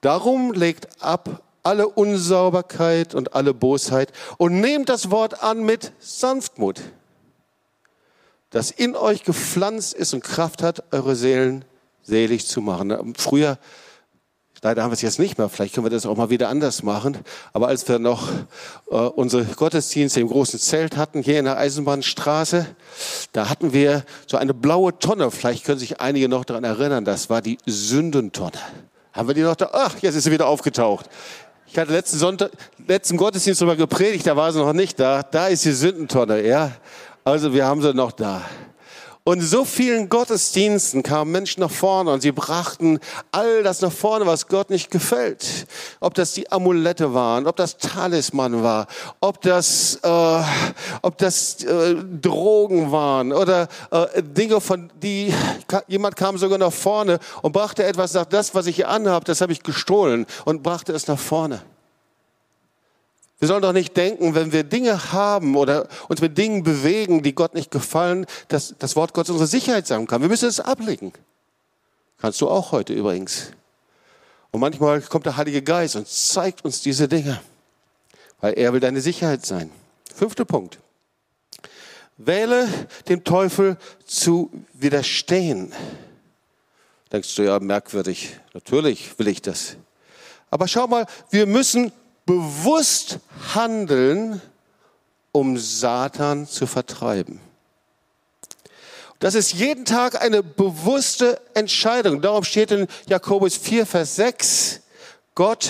[0.01, 6.81] Darum legt ab alle Unsauberkeit und alle Bosheit und nehmt das Wort an mit Sanftmut,
[8.49, 11.65] das in euch gepflanzt ist und Kraft hat, eure Seelen
[12.03, 13.15] selig zu machen.
[13.15, 13.57] Früher
[14.63, 15.49] Leider haben wir es jetzt nicht mehr.
[15.49, 17.17] Vielleicht können wir das auch mal wieder anders machen.
[17.52, 18.30] Aber als wir noch
[18.89, 22.65] äh, unsere Gottesdienste im großen Zelt hatten, hier in der Eisenbahnstraße,
[23.34, 25.32] da hatten wir so eine blaue Tonne.
[25.32, 27.04] Vielleicht können sich einige noch daran erinnern.
[27.04, 28.58] Das war die Sündentonne.
[29.12, 29.69] Haben wir die noch da?
[29.73, 31.10] Ach, jetzt ist sie wieder aufgetaucht.
[31.67, 32.52] Ich hatte letzten Sonntag,
[32.88, 35.23] letzten Gottesdienst darüber gepredigt, da war sie noch nicht da.
[35.23, 36.71] Da ist die Sündentonne, ja.
[37.26, 38.41] Also wir haben sie noch da.
[39.25, 42.99] Und so vielen Gottesdiensten kamen Menschen nach vorne und sie brachten
[43.31, 45.65] all das nach vorne, was Gott nicht gefällt.
[46.01, 48.88] Ob das die Amulette waren, ob das Talisman war,
[49.21, 50.41] ob das, äh,
[51.01, 55.33] ob das äh, Drogen waren oder äh, Dinge, von die
[55.88, 59.39] jemand kam sogar nach vorne und brachte etwas, sagt, das, was ich hier anhabe, das
[59.39, 61.62] habe ich gestohlen und brachte es nach vorne.
[63.43, 67.36] Wir sollen doch nicht denken, wenn wir Dinge haben oder uns mit Dingen bewegen, die
[67.36, 70.21] Gott nicht gefallen, dass das Wort Gottes unsere Sicherheit sein kann.
[70.21, 71.12] Wir müssen es ablegen.
[72.19, 73.51] Kannst du auch heute übrigens.
[74.51, 77.41] Und manchmal kommt der Heilige Geist und zeigt uns diese Dinge,
[78.39, 79.69] weil er will deine Sicherheit sein.
[80.15, 80.79] Fünfter Punkt.
[82.15, 82.69] Wähle
[83.10, 83.75] dem Teufel
[84.06, 85.73] zu widerstehen.
[87.12, 88.39] Denkst du ja, merkwürdig.
[88.53, 89.75] Natürlich will ich das.
[90.49, 91.91] Aber schau mal, wir müssen
[92.25, 93.19] bewusst
[93.53, 94.41] handeln,
[95.31, 97.39] um Satan zu vertreiben.
[99.19, 102.21] Das ist jeden Tag eine bewusste Entscheidung.
[102.21, 104.81] Darum steht in Jakobus 4, Vers 6,
[105.36, 105.69] Gott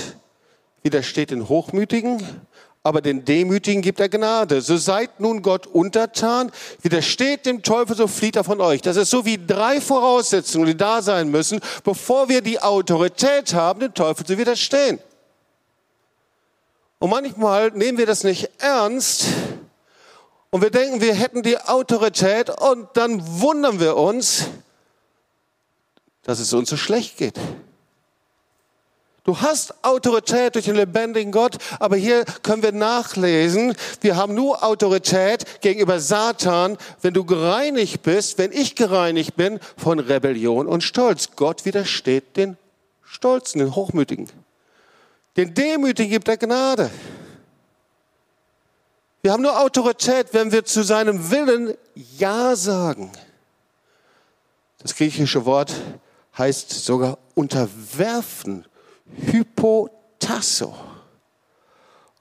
[0.82, 2.22] widersteht den Hochmütigen,
[2.82, 4.62] aber den Demütigen gibt er Gnade.
[4.62, 8.82] So seid nun Gott untertan, widersteht dem Teufel, so flieht er von euch.
[8.82, 13.80] Das ist so wie drei Voraussetzungen, die da sein müssen, bevor wir die Autorität haben,
[13.80, 15.00] dem Teufel zu widerstehen.
[17.04, 19.26] Und manchmal nehmen wir das nicht ernst
[20.52, 24.46] und wir denken, wir hätten die Autorität und dann wundern wir uns,
[26.22, 27.38] dass es uns so schlecht geht.
[29.26, 34.64] Du hast Autorität durch den lebendigen Gott, aber hier können wir nachlesen, wir haben nur
[34.64, 41.32] Autorität gegenüber Satan, wenn du gereinigt bist, wenn ich gereinigt bin von Rebellion und Stolz.
[41.36, 42.56] Gott widersteht den
[43.04, 44.43] Stolzen, den Hochmütigen.
[45.36, 46.92] Den Demütigen gibt er Gnade.
[49.22, 53.12] Wir haben nur Autorität, wenn wir zu seinem Willen Ja sagen.
[54.80, 55.74] Das griechische Wort
[56.38, 58.66] heißt sogar unterwerfen,
[59.16, 60.76] hypotasso.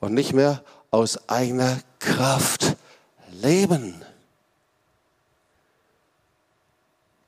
[0.00, 2.76] Und nicht mehr aus eigener Kraft
[3.30, 4.02] leben.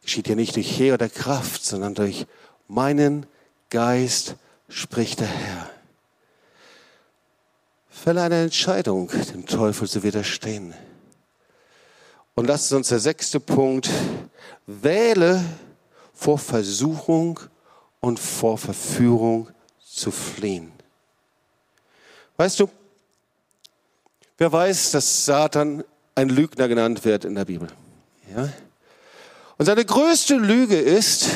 [0.03, 2.27] Geschieht ja nicht durch Heer oder Kraft, sondern durch
[2.69, 3.27] meinen
[3.71, 4.37] Geist,
[4.69, 5.74] spricht der Herr.
[8.05, 10.75] Fälle eine Entscheidung, dem Teufel zu widerstehen.
[12.35, 13.89] Und das ist uns der sechste Punkt.
[14.67, 15.43] Wähle
[16.13, 17.41] vor Versuchung
[18.01, 19.49] und vor Verführung
[19.83, 20.71] zu fliehen.
[22.37, 22.69] Weißt du,
[24.37, 25.83] wer weiß, dass Satan
[26.15, 27.69] ein Lügner genannt wird in der Bibel?
[28.37, 28.51] Ja?
[29.57, 31.31] Und seine größte Lüge ist,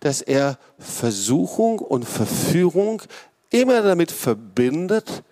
[0.00, 3.00] dass er Versuchung und Verführung
[3.48, 5.22] immer damit verbindet,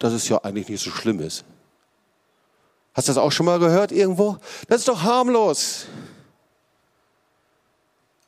[0.00, 1.44] dass es ja eigentlich nicht so schlimm ist.
[2.94, 4.38] Hast du das auch schon mal gehört irgendwo?
[4.68, 5.86] Das ist doch harmlos.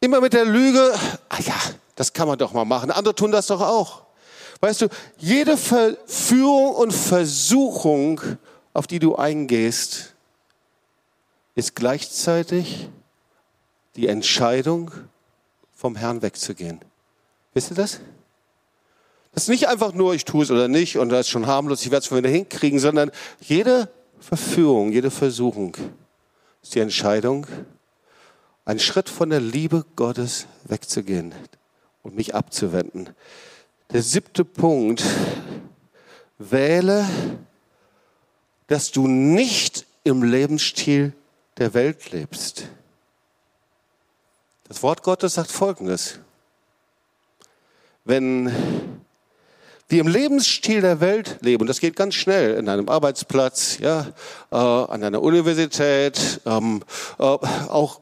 [0.01, 0.95] Immer mit der Lüge,
[1.29, 1.55] ah ja,
[1.97, 2.91] das kann man doch mal machen.
[2.91, 4.03] Andere tun das doch auch.
[4.61, 8.21] Weißt du, jede Verführung und Versuchung,
[8.73, 10.15] auf die du eingehst,
[11.55, 12.89] ist gleichzeitig
[13.97, 14.91] die Entscheidung,
[15.75, 16.81] vom Herrn wegzugehen.
[17.55, 17.99] Wisst ihr das?
[19.33, 21.83] Das ist nicht einfach nur, ich tue es oder nicht und das ist schon harmlos,
[21.83, 23.89] ich werde es schon wieder hinkriegen, sondern jede
[24.21, 25.77] Verführung, jede Versuchung
[26.63, 27.47] ist die Entscheidung,
[28.65, 31.35] einen Schritt von der Liebe Gottes wegzugehen
[32.03, 33.11] und mich abzuwenden.
[33.93, 35.03] Der siebte Punkt,
[36.51, 37.09] wähle,
[38.67, 41.13] dass du nicht im Lebensstil
[41.59, 42.69] der Welt lebst.
[44.65, 46.19] Das Wort Gottes sagt Folgendes.
[48.05, 48.51] Wenn
[49.93, 54.07] wir im Lebensstil der Welt leben, und das geht ganz schnell, in einem Arbeitsplatz, ja,
[54.51, 56.83] äh, an einer Universität, ähm,
[57.19, 58.01] äh, auch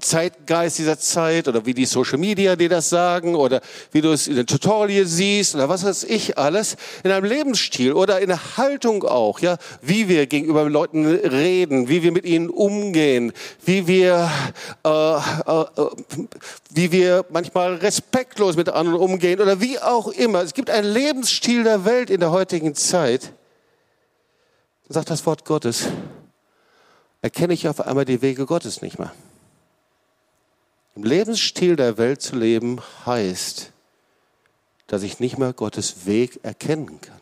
[0.00, 4.28] Zeitgeist dieser Zeit oder wie die Social Media dir das sagen oder wie du es
[4.28, 8.58] in den Tutorial siehst oder was weiß ich alles, in einem Lebensstil oder in der
[8.58, 13.32] Haltung auch, ja, wie wir gegenüber Leuten reden, wie wir mit ihnen umgehen,
[13.64, 14.30] wie wir,
[14.84, 15.64] äh, äh,
[16.70, 20.42] wie wir manchmal respektlos mit anderen umgehen oder wie auch immer.
[20.42, 23.32] Es gibt einen Lebensstil der Welt in der heutigen Zeit.
[24.90, 25.86] Sagt das Wort Gottes,
[27.22, 29.12] erkenne ich auf einmal die Wege Gottes nicht mehr.
[30.98, 33.70] Im Lebensstil der Welt zu leben heißt,
[34.88, 37.20] dass ich nicht mehr Gottes Weg erkennen kann.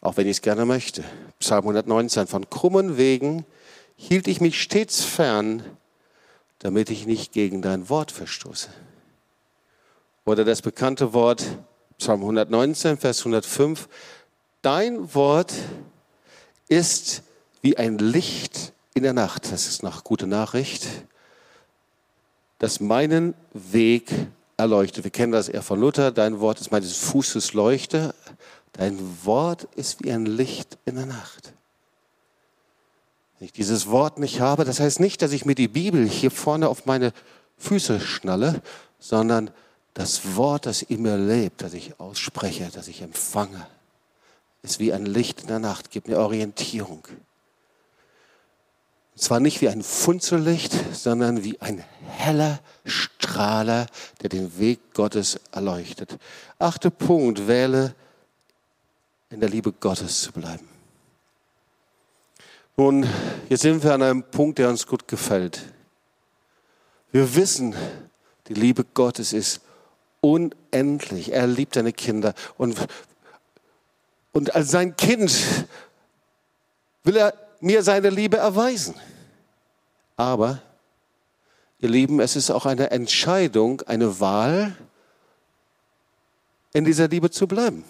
[0.00, 1.02] Auch wenn ich es gerne möchte.
[1.40, 3.44] Psalm 119, von krummen Wegen
[3.96, 5.64] hielt ich mich stets fern,
[6.60, 8.68] damit ich nicht gegen dein Wort verstoße.
[10.26, 11.44] Oder das bekannte Wort,
[11.98, 13.88] Psalm 119, Vers 105,
[14.62, 15.54] dein Wort
[16.68, 17.24] ist
[17.62, 19.50] wie ein Licht in der Nacht.
[19.50, 20.86] Das ist noch gute Nachricht
[22.58, 24.12] das meinen Weg
[24.56, 25.04] erleuchtet.
[25.04, 26.10] Wir kennen das eher von Luther.
[26.10, 28.14] Dein Wort ist meines Fußes Leuchte.
[28.72, 31.52] Dein Wort ist wie ein Licht in der Nacht.
[33.38, 36.30] Wenn ich dieses Wort nicht habe, das heißt nicht, dass ich mir die Bibel hier
[36.30, 37.12] vorne auf meine
[37.56, 38.60] Füße schnalle,
[38.98, 39.50] sondern
[39.94, 43.66] das Wort, das in mir lebt, das ich ausspreche, das ich empfange,
[44.62, 47.06] ist wie ein Licht in der Nacht, gibt mir Orientierung.
[49.18, 53.86] Zwar nicht wie ein Funzellicht, sondern wie ein heller Strahler,
[54.22, 56.18] der den Weg Gottes erleuchtet.
[56.60, 57.96] Achter Punkt, wähle
[59.30, 60.68] in der Liebe Gottes zu bleiben.
[62.76, 63.08] Nun,
[63.48, 65.62] jetzt sind wir an einem Punkt, der uns gut gefällt.
[67.10, 67.74] Wir wissen,
[68.46, 69.62] die Liebe Gottes ist
[70.20, 71.32] unendlich.
[71.32, 72.34] Er liebt seine Kinder.
[72.56, 72.78] Und,
[74.32, 75.32] und als sein Kind
[77.02, 78.94] will er mir seine Liebe erweisen.
[80.16, 80.60] Aber,
[81.78, 84.76] ihr Lieben, es ist auch eine Entscheidung, eine Wahl,
[86.72, 87.84] in dieser Liebe zu bleiben.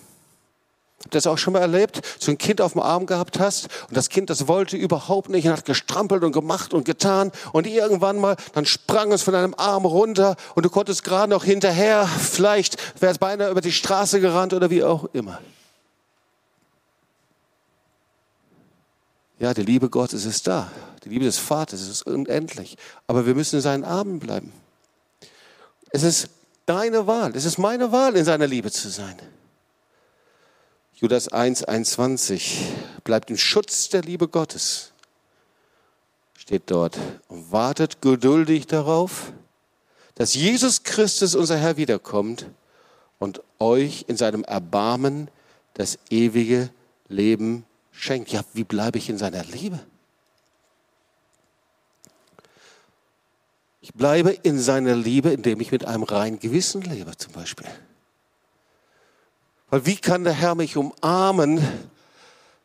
[1.00, 2.00] Habt ihr das auch schon mal erlebt?
[2.18, 5.46] So ein Kind auf dem Arm gehabt hast und das Kind, das wollte überhaupt nicht
[5.46, 9.54] und hat gestrampelt und gemacht und getan und irgendwann mal, dann sprang es von deinem
[9.56, 14.20] Arm runter und du konntest gerade noch hinterher, vielleicht wäre es beinahe über die Straße
[14.20, 15.38] gerannt oder wie auch immer.
[19.38, 20.70] Ja, die Liebe Gottes ist da.
[21.04, 22.76] Die Liebe des Vaters ist unendlich.
[23.06, 24.52] Aber wir müssen in seinen Armen bleiben.
[25.90, 26.28] Es ist
[26.66, 27.34] deine Wahl.
[27.36, 29.16] Es ist meine Wahl, in seiner Liebe zu sein.
[30.94, 32.66] Judas 1, 21.
[33.04, 34.92] Bleibt im Schutz der Liebe Gottes.
[36.36, 36.98] Steht dort.
[37.28, 39.32] Und wartet geduldig darauf,
[40.16, 42.46] dass Jesus Christus, unser Herr, wiederkommt
[43.20, 45.30] und euch in seinem Erbarmen
[45.74, 46.70] das ewige
[47.06, 47.64] Leben
[47.98, 48.30] schenkt.
[48.30, 49.80] Ja, wie bleibe ich in seiner Liebe?
[53.80, 57.66] Ich bleibe in seiner Liebe, indem ich mit einem reinen Gewissen lebe, zum Beispiel.
[59.70, 61.66] Weil wie kann der Herr mich umarmen,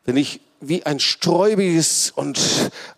[0.04, 2.40] wenn ich wie ein sträubiges und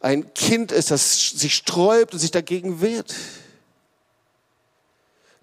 [0.00, 3.14] ein Kind ist, das sich sträubt und sich dagegen wehrt?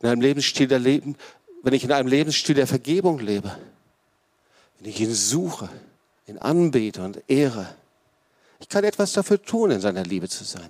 [0.02, 1.16] In einem Lebensstil der Leben,
[1.62, 3.58] wenn ich in einem Lebensstil der Vergebung lebe,
[4.80, 5.70] wenn ich ihn suche,
[6.26, 7.68] in Anbete und Ehre.
[8.60, 10.70] Ich kann etwas dafür tun, in seiner Liebe zu sein.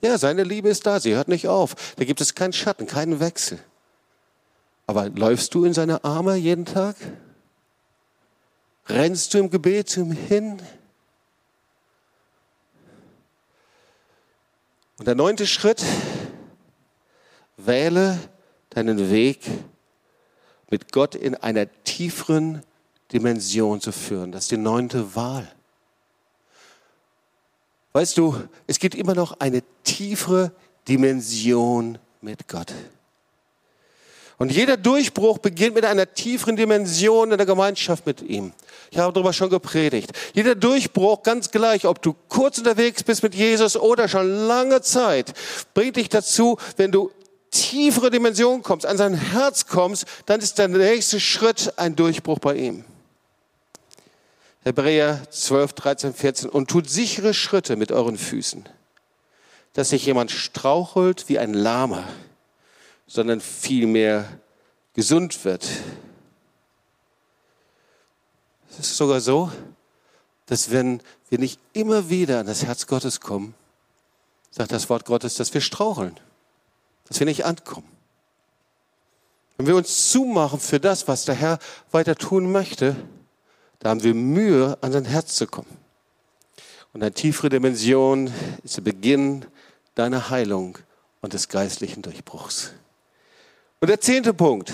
[0.00, 1.94] Ja, seine Liebe ist da, sie hört nicht auf.
[1.96, 3.58] Da gibt es keinen Schatten, keinen Wechsel.
[4.86, 6.96] Aber läufst du in seine Arme jeden Tag?
[8.86, 10.62] Rennst du im Gebet zu ihm hin?
[14.98, 15.84] Und der neunte Schritt,
[17.56, 18.18] wähle
[18.70, 19.40] deinen Weg
[20.70, 22.62] mit Gott in einer tieferen
[23.12, 24.32] Dimension zu führen.
[24.32, 25.50] Das ist die neunte Wahl.
[27.92, 30.52] Weißt du, es gibt immer noch eine tiefere
[30.86, 32.72] Dimension mit Gott.
[34.38, 38.52] Und jeder Durchbruch beginnt mit einer tieferen Dimension in der Gemeinschaft mit ihm.
[38.90, 40.12] Ich habe darüber schon gepredigt.
[40.32, 45.34] Jeder Durchbruch, ganz gleich, ob du kurz unterwegs bist mit Jesus oder schon lange Zeit,
[45.74, 47.10] bringt dich dazu, wenn du
[47.50, 52.54] tiefere Dimensionen kommst, an sein Herz kommst, dann ist der nächste Schritt ein Durchbruch bei
[52.54, 52.84] ihm.
[54.68, 56.50] Hebräer 12, 13, 14.
[56.50, 58.68] Und tut sichere Schritte mit euren Füßen,
[59.72, 62.04] dass sich jemand strauchelt wie ein Lahmer,
[63.06, 64.28] sondern vielmehr
[64.92, 65.66] gesund wird.
[68.70, 69.50] Es ist sogar so,
[70.44, 71.00] dass wenn
[71.30, 73.54] wir nicht immer wieder an das Herz Gottes kommen,
[74.50, 76.20] sagt das Wort Gottes, dass wir straucheln,
[77.06, 77.88] dass wir nicht ankommen.
[79.56, 81.58] Wenn wir uns zumachen für das, was der Herr
[81.90, 82.96] weiter tun möchte,
[83.80, 85.76] da haben wir Mühe, an sein Herz zu kommen.
[86.92, 88.32] Und eine tiefere Dimension
[88.64, 89.44] ist der Beginn
[89.94, 90.78] deiner Heilung
[91.20, 92.72] und des geistlichen Durchbruchs.
[93.80, 94.72] Und der zehnte Punkt.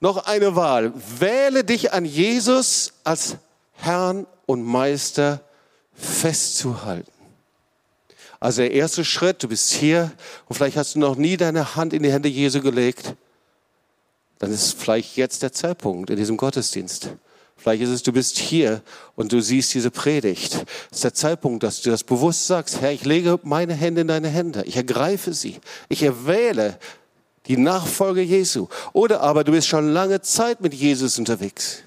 [0.00, 0.92] Noch eine Wahl.
[1.18, 3.36] Wähle dich an Jesus als
[3.74, 5.40] Herrn und Meister
[5.94, 7.10] festzuhalten.
[8.40, 10.12] Also der erste Schritt, du bist hier
[10.48, 13.14] und vielleicht hast du noch nie deine Hand in die Hände Jesu gelegt.
[14.38, 17.10] Dann ist vielleicht jetzt der Zeitpunkt in diesem Gottesdienst.
[17.56, 18.82] Vielleicht ist es, du bist hier
[19.16, 20.64] und du siehst diese Predigt.
[20.90, 24.08] Es ist der Zeitpunkt, dass du das bewusst sagst, Herr, ich lege meine Hände in
[24.08, 24.62] deine Hände.
[24.64, 25.58] Ich ergreife sie.
[25.88, 26.78] Ich erwähle
[27.46, 28.68] die Nachfolge Jesu.
[28.92, 31.82] Oder aber du bist schon lange Zeit mit Jesus unterwegs.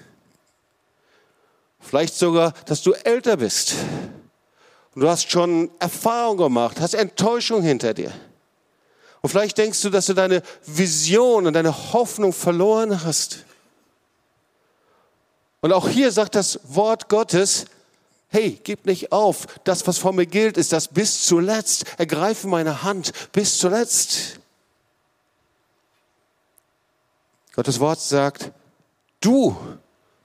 [1.80, 3.74] Vielleicht sogar, dass du älter bist.
[4.94, 8.12] Und du hast schon Erfahrung gemacht, hast Enttäuschung hinter dir.
[9.22, 13.44] Und vielleicht denkst du, dass du deine Vision und deine Hoffnung verloren hast.
[15.60, 17.66] Und auch hier sagt das Wort Gottes,
[18.28, 19.46] hey, gib nicht auf.
[19.62, 21.84] Das, was vor mir gilt, ist das bis zuletzt.
[21.98, 24.40] Ergreife meine Hand bis zuletzt.
[27.54, 28.50] Gottes Wort sagt,
[29.20, 29.56] du,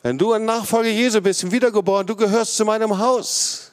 [0.01, 3.66] wenn du ein Nachfolger Jesu bist, wiedergeboren, du gehörst zu meinem Haus.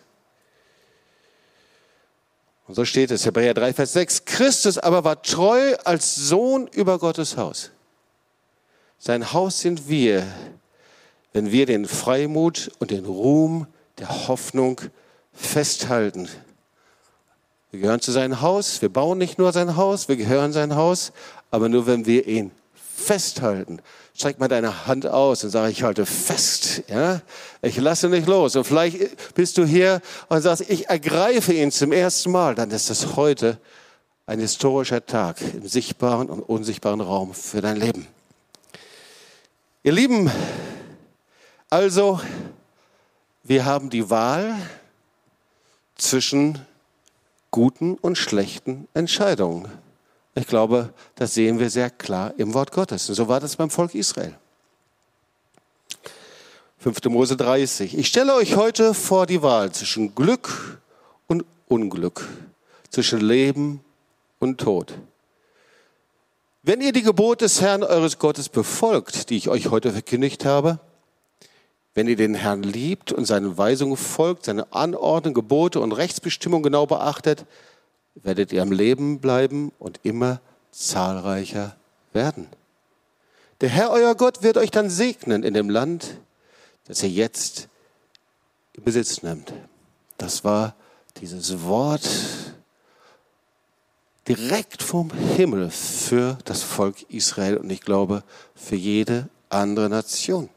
[2.67, 4.25] Und so steht es, Hebräer 3, Vers 6.
[4.25, 7.71] Christus aber war treu als Sohn über Gottes Haus.
[8.99, 10.27] Sein Haus sind wir,
[11.35, 13.67] wenn wir den Freimut und den Ruhm
[13.99, 14.81] der Hoffnung
[15.35, 16.29] festhalten.
[17.71, 18.81] Wir gehören zu seinem Haus.
[18.81, 21.13] Wir bauen nicht nur sein Haus, wir gehören sein Haus,
[21.51, 23.81] aber nur wenn wir ihn festhalten.
[24.17, 26.85] Streck mal deine Hand aus und sag, ich halte fest.
[26.89, 27.21] Ja?
[27.63, 28.55] Ich lasse nicht los.
[28.55, 32.55] Und vielleicht bist du hier und sagst, ich ergreife ihn zum ersten Mal.
[32.55, 33.59] Dann ist das heute
[34.27, 38.07] ein historischer Tag im sichtbaren und unsichtbaren Raum für dein Leben.
[39.83, 40.31] Ihr Lieben,
[41.69, 42.21] also,
[43.43, 44.55] wir haben die Wahl
[45.97, 46.65] zwischen
[47.51, 49.71] guten und schlechten Entscheidungen.
[50.35, 53.09] Ich glaube, das sehen wir sehr klar im Wort Gottes.
[53.09, 54.35] Und so war das beim Volk Israel.
[56.79, 57.05] 5.
[57.05, 57.97] Mose 30.
[57.97, 60.83] Ich stelle euch heute vor die Wahl zwischen Glück
[61.29, 62.29] und Unglück,
[62.91, 63.81] zwischen Leben
[64.39, 64.93] und Tod.
[66.63, 70.79] Wenn ihr die Gebote des Herrn eures Gottes befolgt, die ich euch heute verkündigt habe,
[71.95, 76.87] wenn ihr den Herrn liebt und seinen Weisungen folgt, seine Anordnungen, Gebote und Rechtsbestimmungen genau
[76.87, 77.47] beachtet,
[78.15, 80.41] werdet ihr am Leben bleiben und immer
[80.71, 81.77] zahlreicher
[82.13, 82.49] werden.
[83.61, 86.19] Der Herr, euer Gott, wird euch dann segnen in dem Land,
[86.87, 87.69] das ihr jetzt
[88.75, 89.53] in Besitz nimmt.
[90.19, 90.75] Das war
[91.21, 92.09] dieses Wort
[94.27, 98.23] direkt vom Himmel für das Volk Israel und ich glaube
[98.55, 100.49] für jede andere Nation.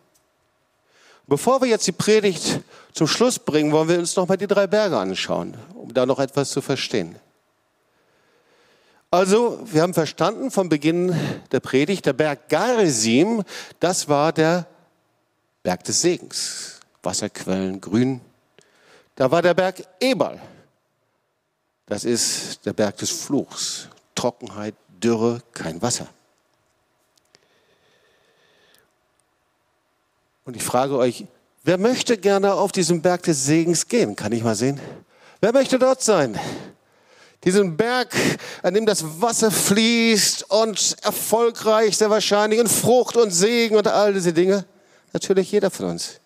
[1.27, 2.61] Bevor wir jetzt die Predigt
[2.93, 6.19] zum Schluss bringen, wollen wir uns noch mal die drei Berge anschauen, um da noch
[6.19, 7.17] etwas zu verstehen.
[9.09, 11.15] Also, wir haben verstanden vom Beginn
[11.51, 13.43] der Predigt, der Berg Garizim,
[13.79, 14.67] das war der
[15.63, 16.79] Berg des Segens.
[17.03, 18.19] Wasserquellen, grün.
[19.15, 20.41] Da war der Berg Ebal.
[21.85, 23.87] Das ist der Berg des Fluchs.
[24.13, 26.07] Trockenheit, Dürre, kein Wasser.
[30.43, 31.25] Und ich frage euch,
[31.63, 34.17] wer möchte gerne auf diesen Berg des Segens gehen?
[34.17, 34.81] Kann ich mal sehen?
[35.39, 36.37] Wer möchte dort sein?
[37.47, 38.13] Diesen Berg,
[38.61, 44.13] an dem das Wasser fließt und erfolgreich sehr wahrscheinlich und Frucht und Segen und all
[44.13, 44.65] diese Dinge?
[45.13, 46.19] Natürlich jeder von uns.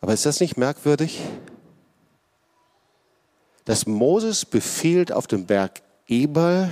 [0.00, 1.20] Aber ist das nicht merkwürdig?
[3.64, 6.68] Dass Moses befiehlt, auf dem Berg Ebal,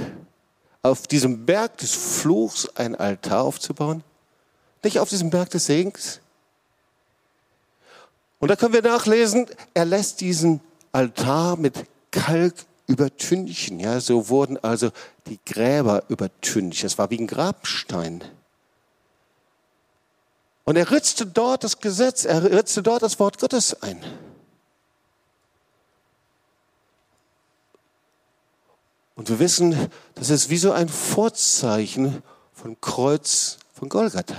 [0.82, 4.02] auf diesem Berg des Fluchs ein Altar aufzubauen?
[4.82, 6.18] Nicht auf diesem Berg des Segens?
[8.40, 10.60] Und da können wir nachlesen, er lässt diesen
[10.92, 12.54] Altar mit Kalk
[12.86, 13.80] übertünchen.
[13.80, 14.90] Ja, so wurden also
[15.26, 16.82] die Gräber übertüncht.
[16.82, 18.24] Das war wie ein Grabstein.
[20.64, 24.00] Und er ritzte dort das Gesetz, er ritzte dort das Wort Gottes ein.
[29.14, 32.22] Und wir wissen, das ist wie so ein Vorzeichen
[32.52, 34.36] von Kreuz von Golgatha.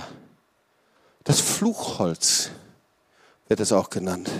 [1.24, 2.50] Das Fluchholz
[3.48, 4.30] wird es auch genannt.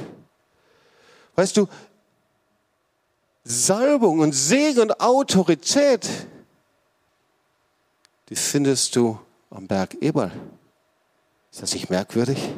[1.36, 1.68] Weißt du,
[3.44, 6.08] Salbung und Segen und Autorität,
[8.28, 9.18] die findest du
[9.50, 10.32] am Berg Ebal.
[11.50, 12.54] Ist das nicht merkwürdig?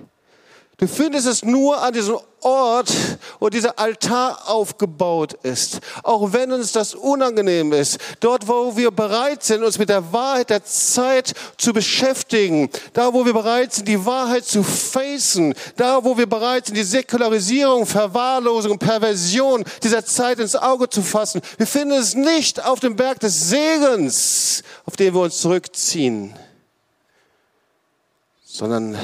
[0.76, 2.92] Du findest es nur an diesem Ort,
[3.38, 5.78] wo dieser Altar aufgebaut ist.
[6.02, 7.98] Auch wenn uns das unangenehm ist.
[8.18, 12.70] Dort, wo wir bereit sind, uns mit der Wahrheit der Zeit zu beschäftigen.
[12.92, 15.54] Da, wo wir bereit sind, die Wahrheit zu facen.
[15.76, 21.40] Da, wo wir bereit sind, die Säkularisierung, Verwahrlosung, Perversion dieser Zeit ins Auge zu fassen.
[21.56, 26.34] Wir finden es nicht auf dem Berg des Segens, auf den wir uns zurückziehen,
[28.44, 28.98] sondern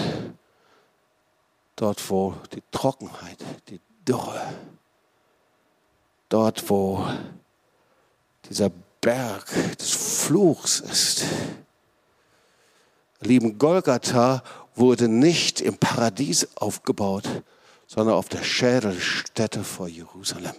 [1.80, 4.52] dort wo die Trockenheit, die Dürre,
[6.28, 7.06] dort wo
[8.50, 8.70] dieser
[9.00, 9.46] Berg
[9.78, 11.24] des Fluchs ist.
[13.20, 14.42] Lieben Golgatha
[14.74, 17.24] wurde nicht im Paradies aufgebaut,
[17.86, 20.54] sondern auf der Schädelstätte vor Jerusalem.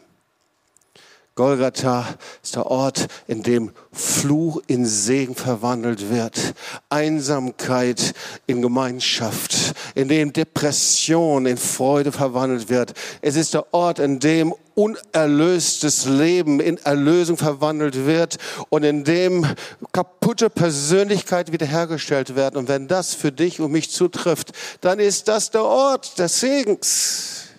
[1.36, 2.06] Golgatha
[2.44, 6.54] ist der Ort, in dem Fluch in Segen verwandelt wird,
[6.90, 8.14] Einsamkeit
[8.48, 12.94] in Gemeinschaft, in dem Depression in Freude verwandelt wird.
[13.22, 18.38] Es ist der Ort, in dem unerlöstes Leben in Erlösung verwandelt wird
[18.70, 19.46] und in dem
[19.92, 22.58] kaputte Persönlichkeit wiederhergestellt werden.
[22.58, 24.52] Und wenn das für dich und mich zutrifft,
[24.82, 27.51] dann ist das der Ort des Segens.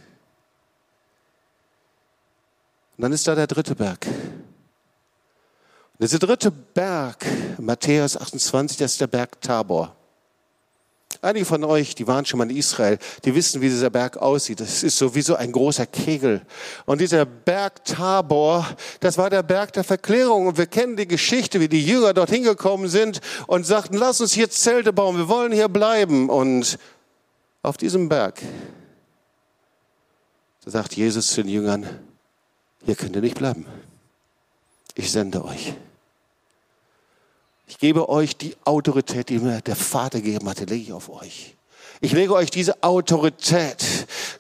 [3.03, 4.07] Und dann ist da der dritte Berg.
[4.07, 7.27] Und dieser dritte Berg,
[7.59, 9.97] Matthäus 28, das ist der Berg Tabor.
[11.21, 14.61] Einige von euch, die waren schon mal in Israel, die wissen, wie dieser Berg aussieht.
[14.61, 16.43] Das ist sowieso ein großer Kegel.
[16.87, 18.69] Und dieser Berg Tabor,
[19.01, 20.47] das war der Berg der Verklärung.
[20.47, 24.33] Und wir kennen die Geschichte, wie die Jünger dorthin gekommen sind und sagten, lass uns
[24.33, 26.31] hier Zelte bauen, wir wollen hier bleiben.
[26.31, 26.79] Und
[27.63, 28.41] auf diesem Berg,
[30.65, 32.12] da sagt Jesus zu den Jüngern,
[32.85, 33.67] hier könnt ihr nicht bleiben.
[34.95, 35.75] Ich sende euch.
[37.67, 41.09] Ich gebe euch die Autorität, die mir der Vater gegeben hat, die lege ich auf
[41.09, 41.57] euch.
[42.05, 43.77] Ich lege euch diese Autorität,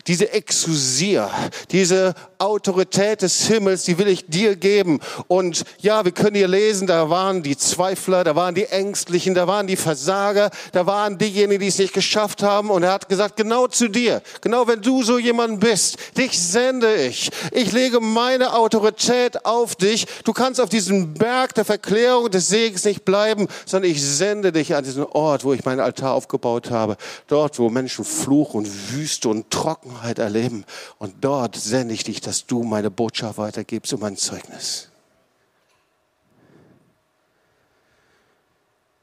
[0.08, 1.30] diese Exousia,
[1.70, 4.98] diese Autorität des Himmels, die will ich dir geben.
[5.28, 9.46] Und ja, wir können hier lesen, da waren die Zweifler, da waren die Ängstlichen, da
[9.46, 12.68] waren die Versager, da waren diejenigen, die es nicht geschafft haben.
[12.68, 16.92] Und er hat gesagt, genau zu dir, genau wenn du so jemand bist, dich sende
[16.96, 17.30] ich.
[17.52, 20.06] Ich lege meine Autorität auf dich.
[20.24, 24.74] Du kannst auf diesem Berg der Verklärung des Segens nicht bleiben, sondern ich sende dich
[24.74, 26.96] an diesen Ort, wo ich meinen Altar aufgebaut habe.
[27.28, 30.64] Dort dort, wo Menschen Fluch und Wüste und Trockenheit erleben.
[30.98, 34.88] Und dort sende ich dich, dass du meine Botschaft weitergibst und mein Zeugnis.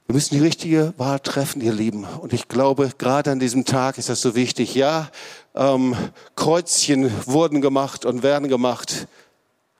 [0.07, 2.03] Wir müssen die richtige Wahl treffen, ihr Lieben.
[2.03, 4.73] Und ich glaube, gerade an diesem Tag ist das so wichtig.
[4.73, 5.11] Ja,
[5.53, 5.95] ähm,
[6.35, 9.07] Kreuzchen wurden gemacht und werden gemacht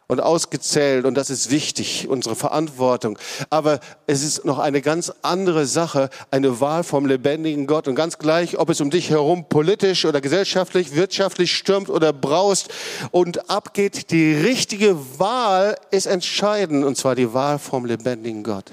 [0.10, 3.20] und ausgezählt und das ist wichtig, unsere Verantwortung.
[3.52, 8.18] Aber es ist noch eine ganz andere Sache, eine Wahl vom lebendigen Gott und ganz
[8.18, 12.70] gleich, ob es um dich herum politisch oder gesellschaftlich, wirtschaftlich stürmt oder braust
[13.12, 18.72] und abgeht, die richtige Wahl ist entscheidend und zwar die Wahl vom lebendigen Gott.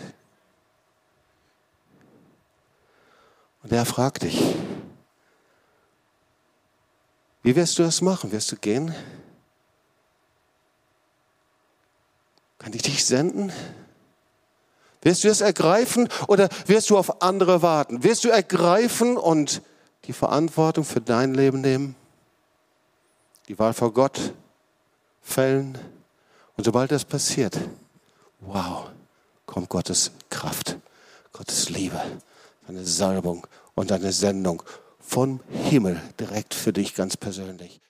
[3.62, 4.40] Und er fragt dich,
[7.42, 8.32] wie wirst du das machen?
[8.32, 8.94] Wirst du gehen?
[12.66, 13.52] Kann ich dich senden?
[15.02, 18.02] Wirst du es ergreifen oder wirst du auf andere warten?
[18.02, 19.62] Wirst du ergreifen und
[20.06, 21.94] die Verantwortung für dein Leben nehmen?
[23.46, 24.32] Die Wahl vor Gott
[25.22, 25.78] fällen?
[26.56, 27.56] Und sobald das passiert,
[28.40, 28.90] wow,
[29.46, 30.76] kommt Gottes Kraft,
[31.32, 32.02] Gottes Liebe,
[32.66, 33.46] seine Salbung
[33.76, 34.64] und deine Sendung
[34.98, 37.80] vom Himmel direkt für dich ganz persönlich.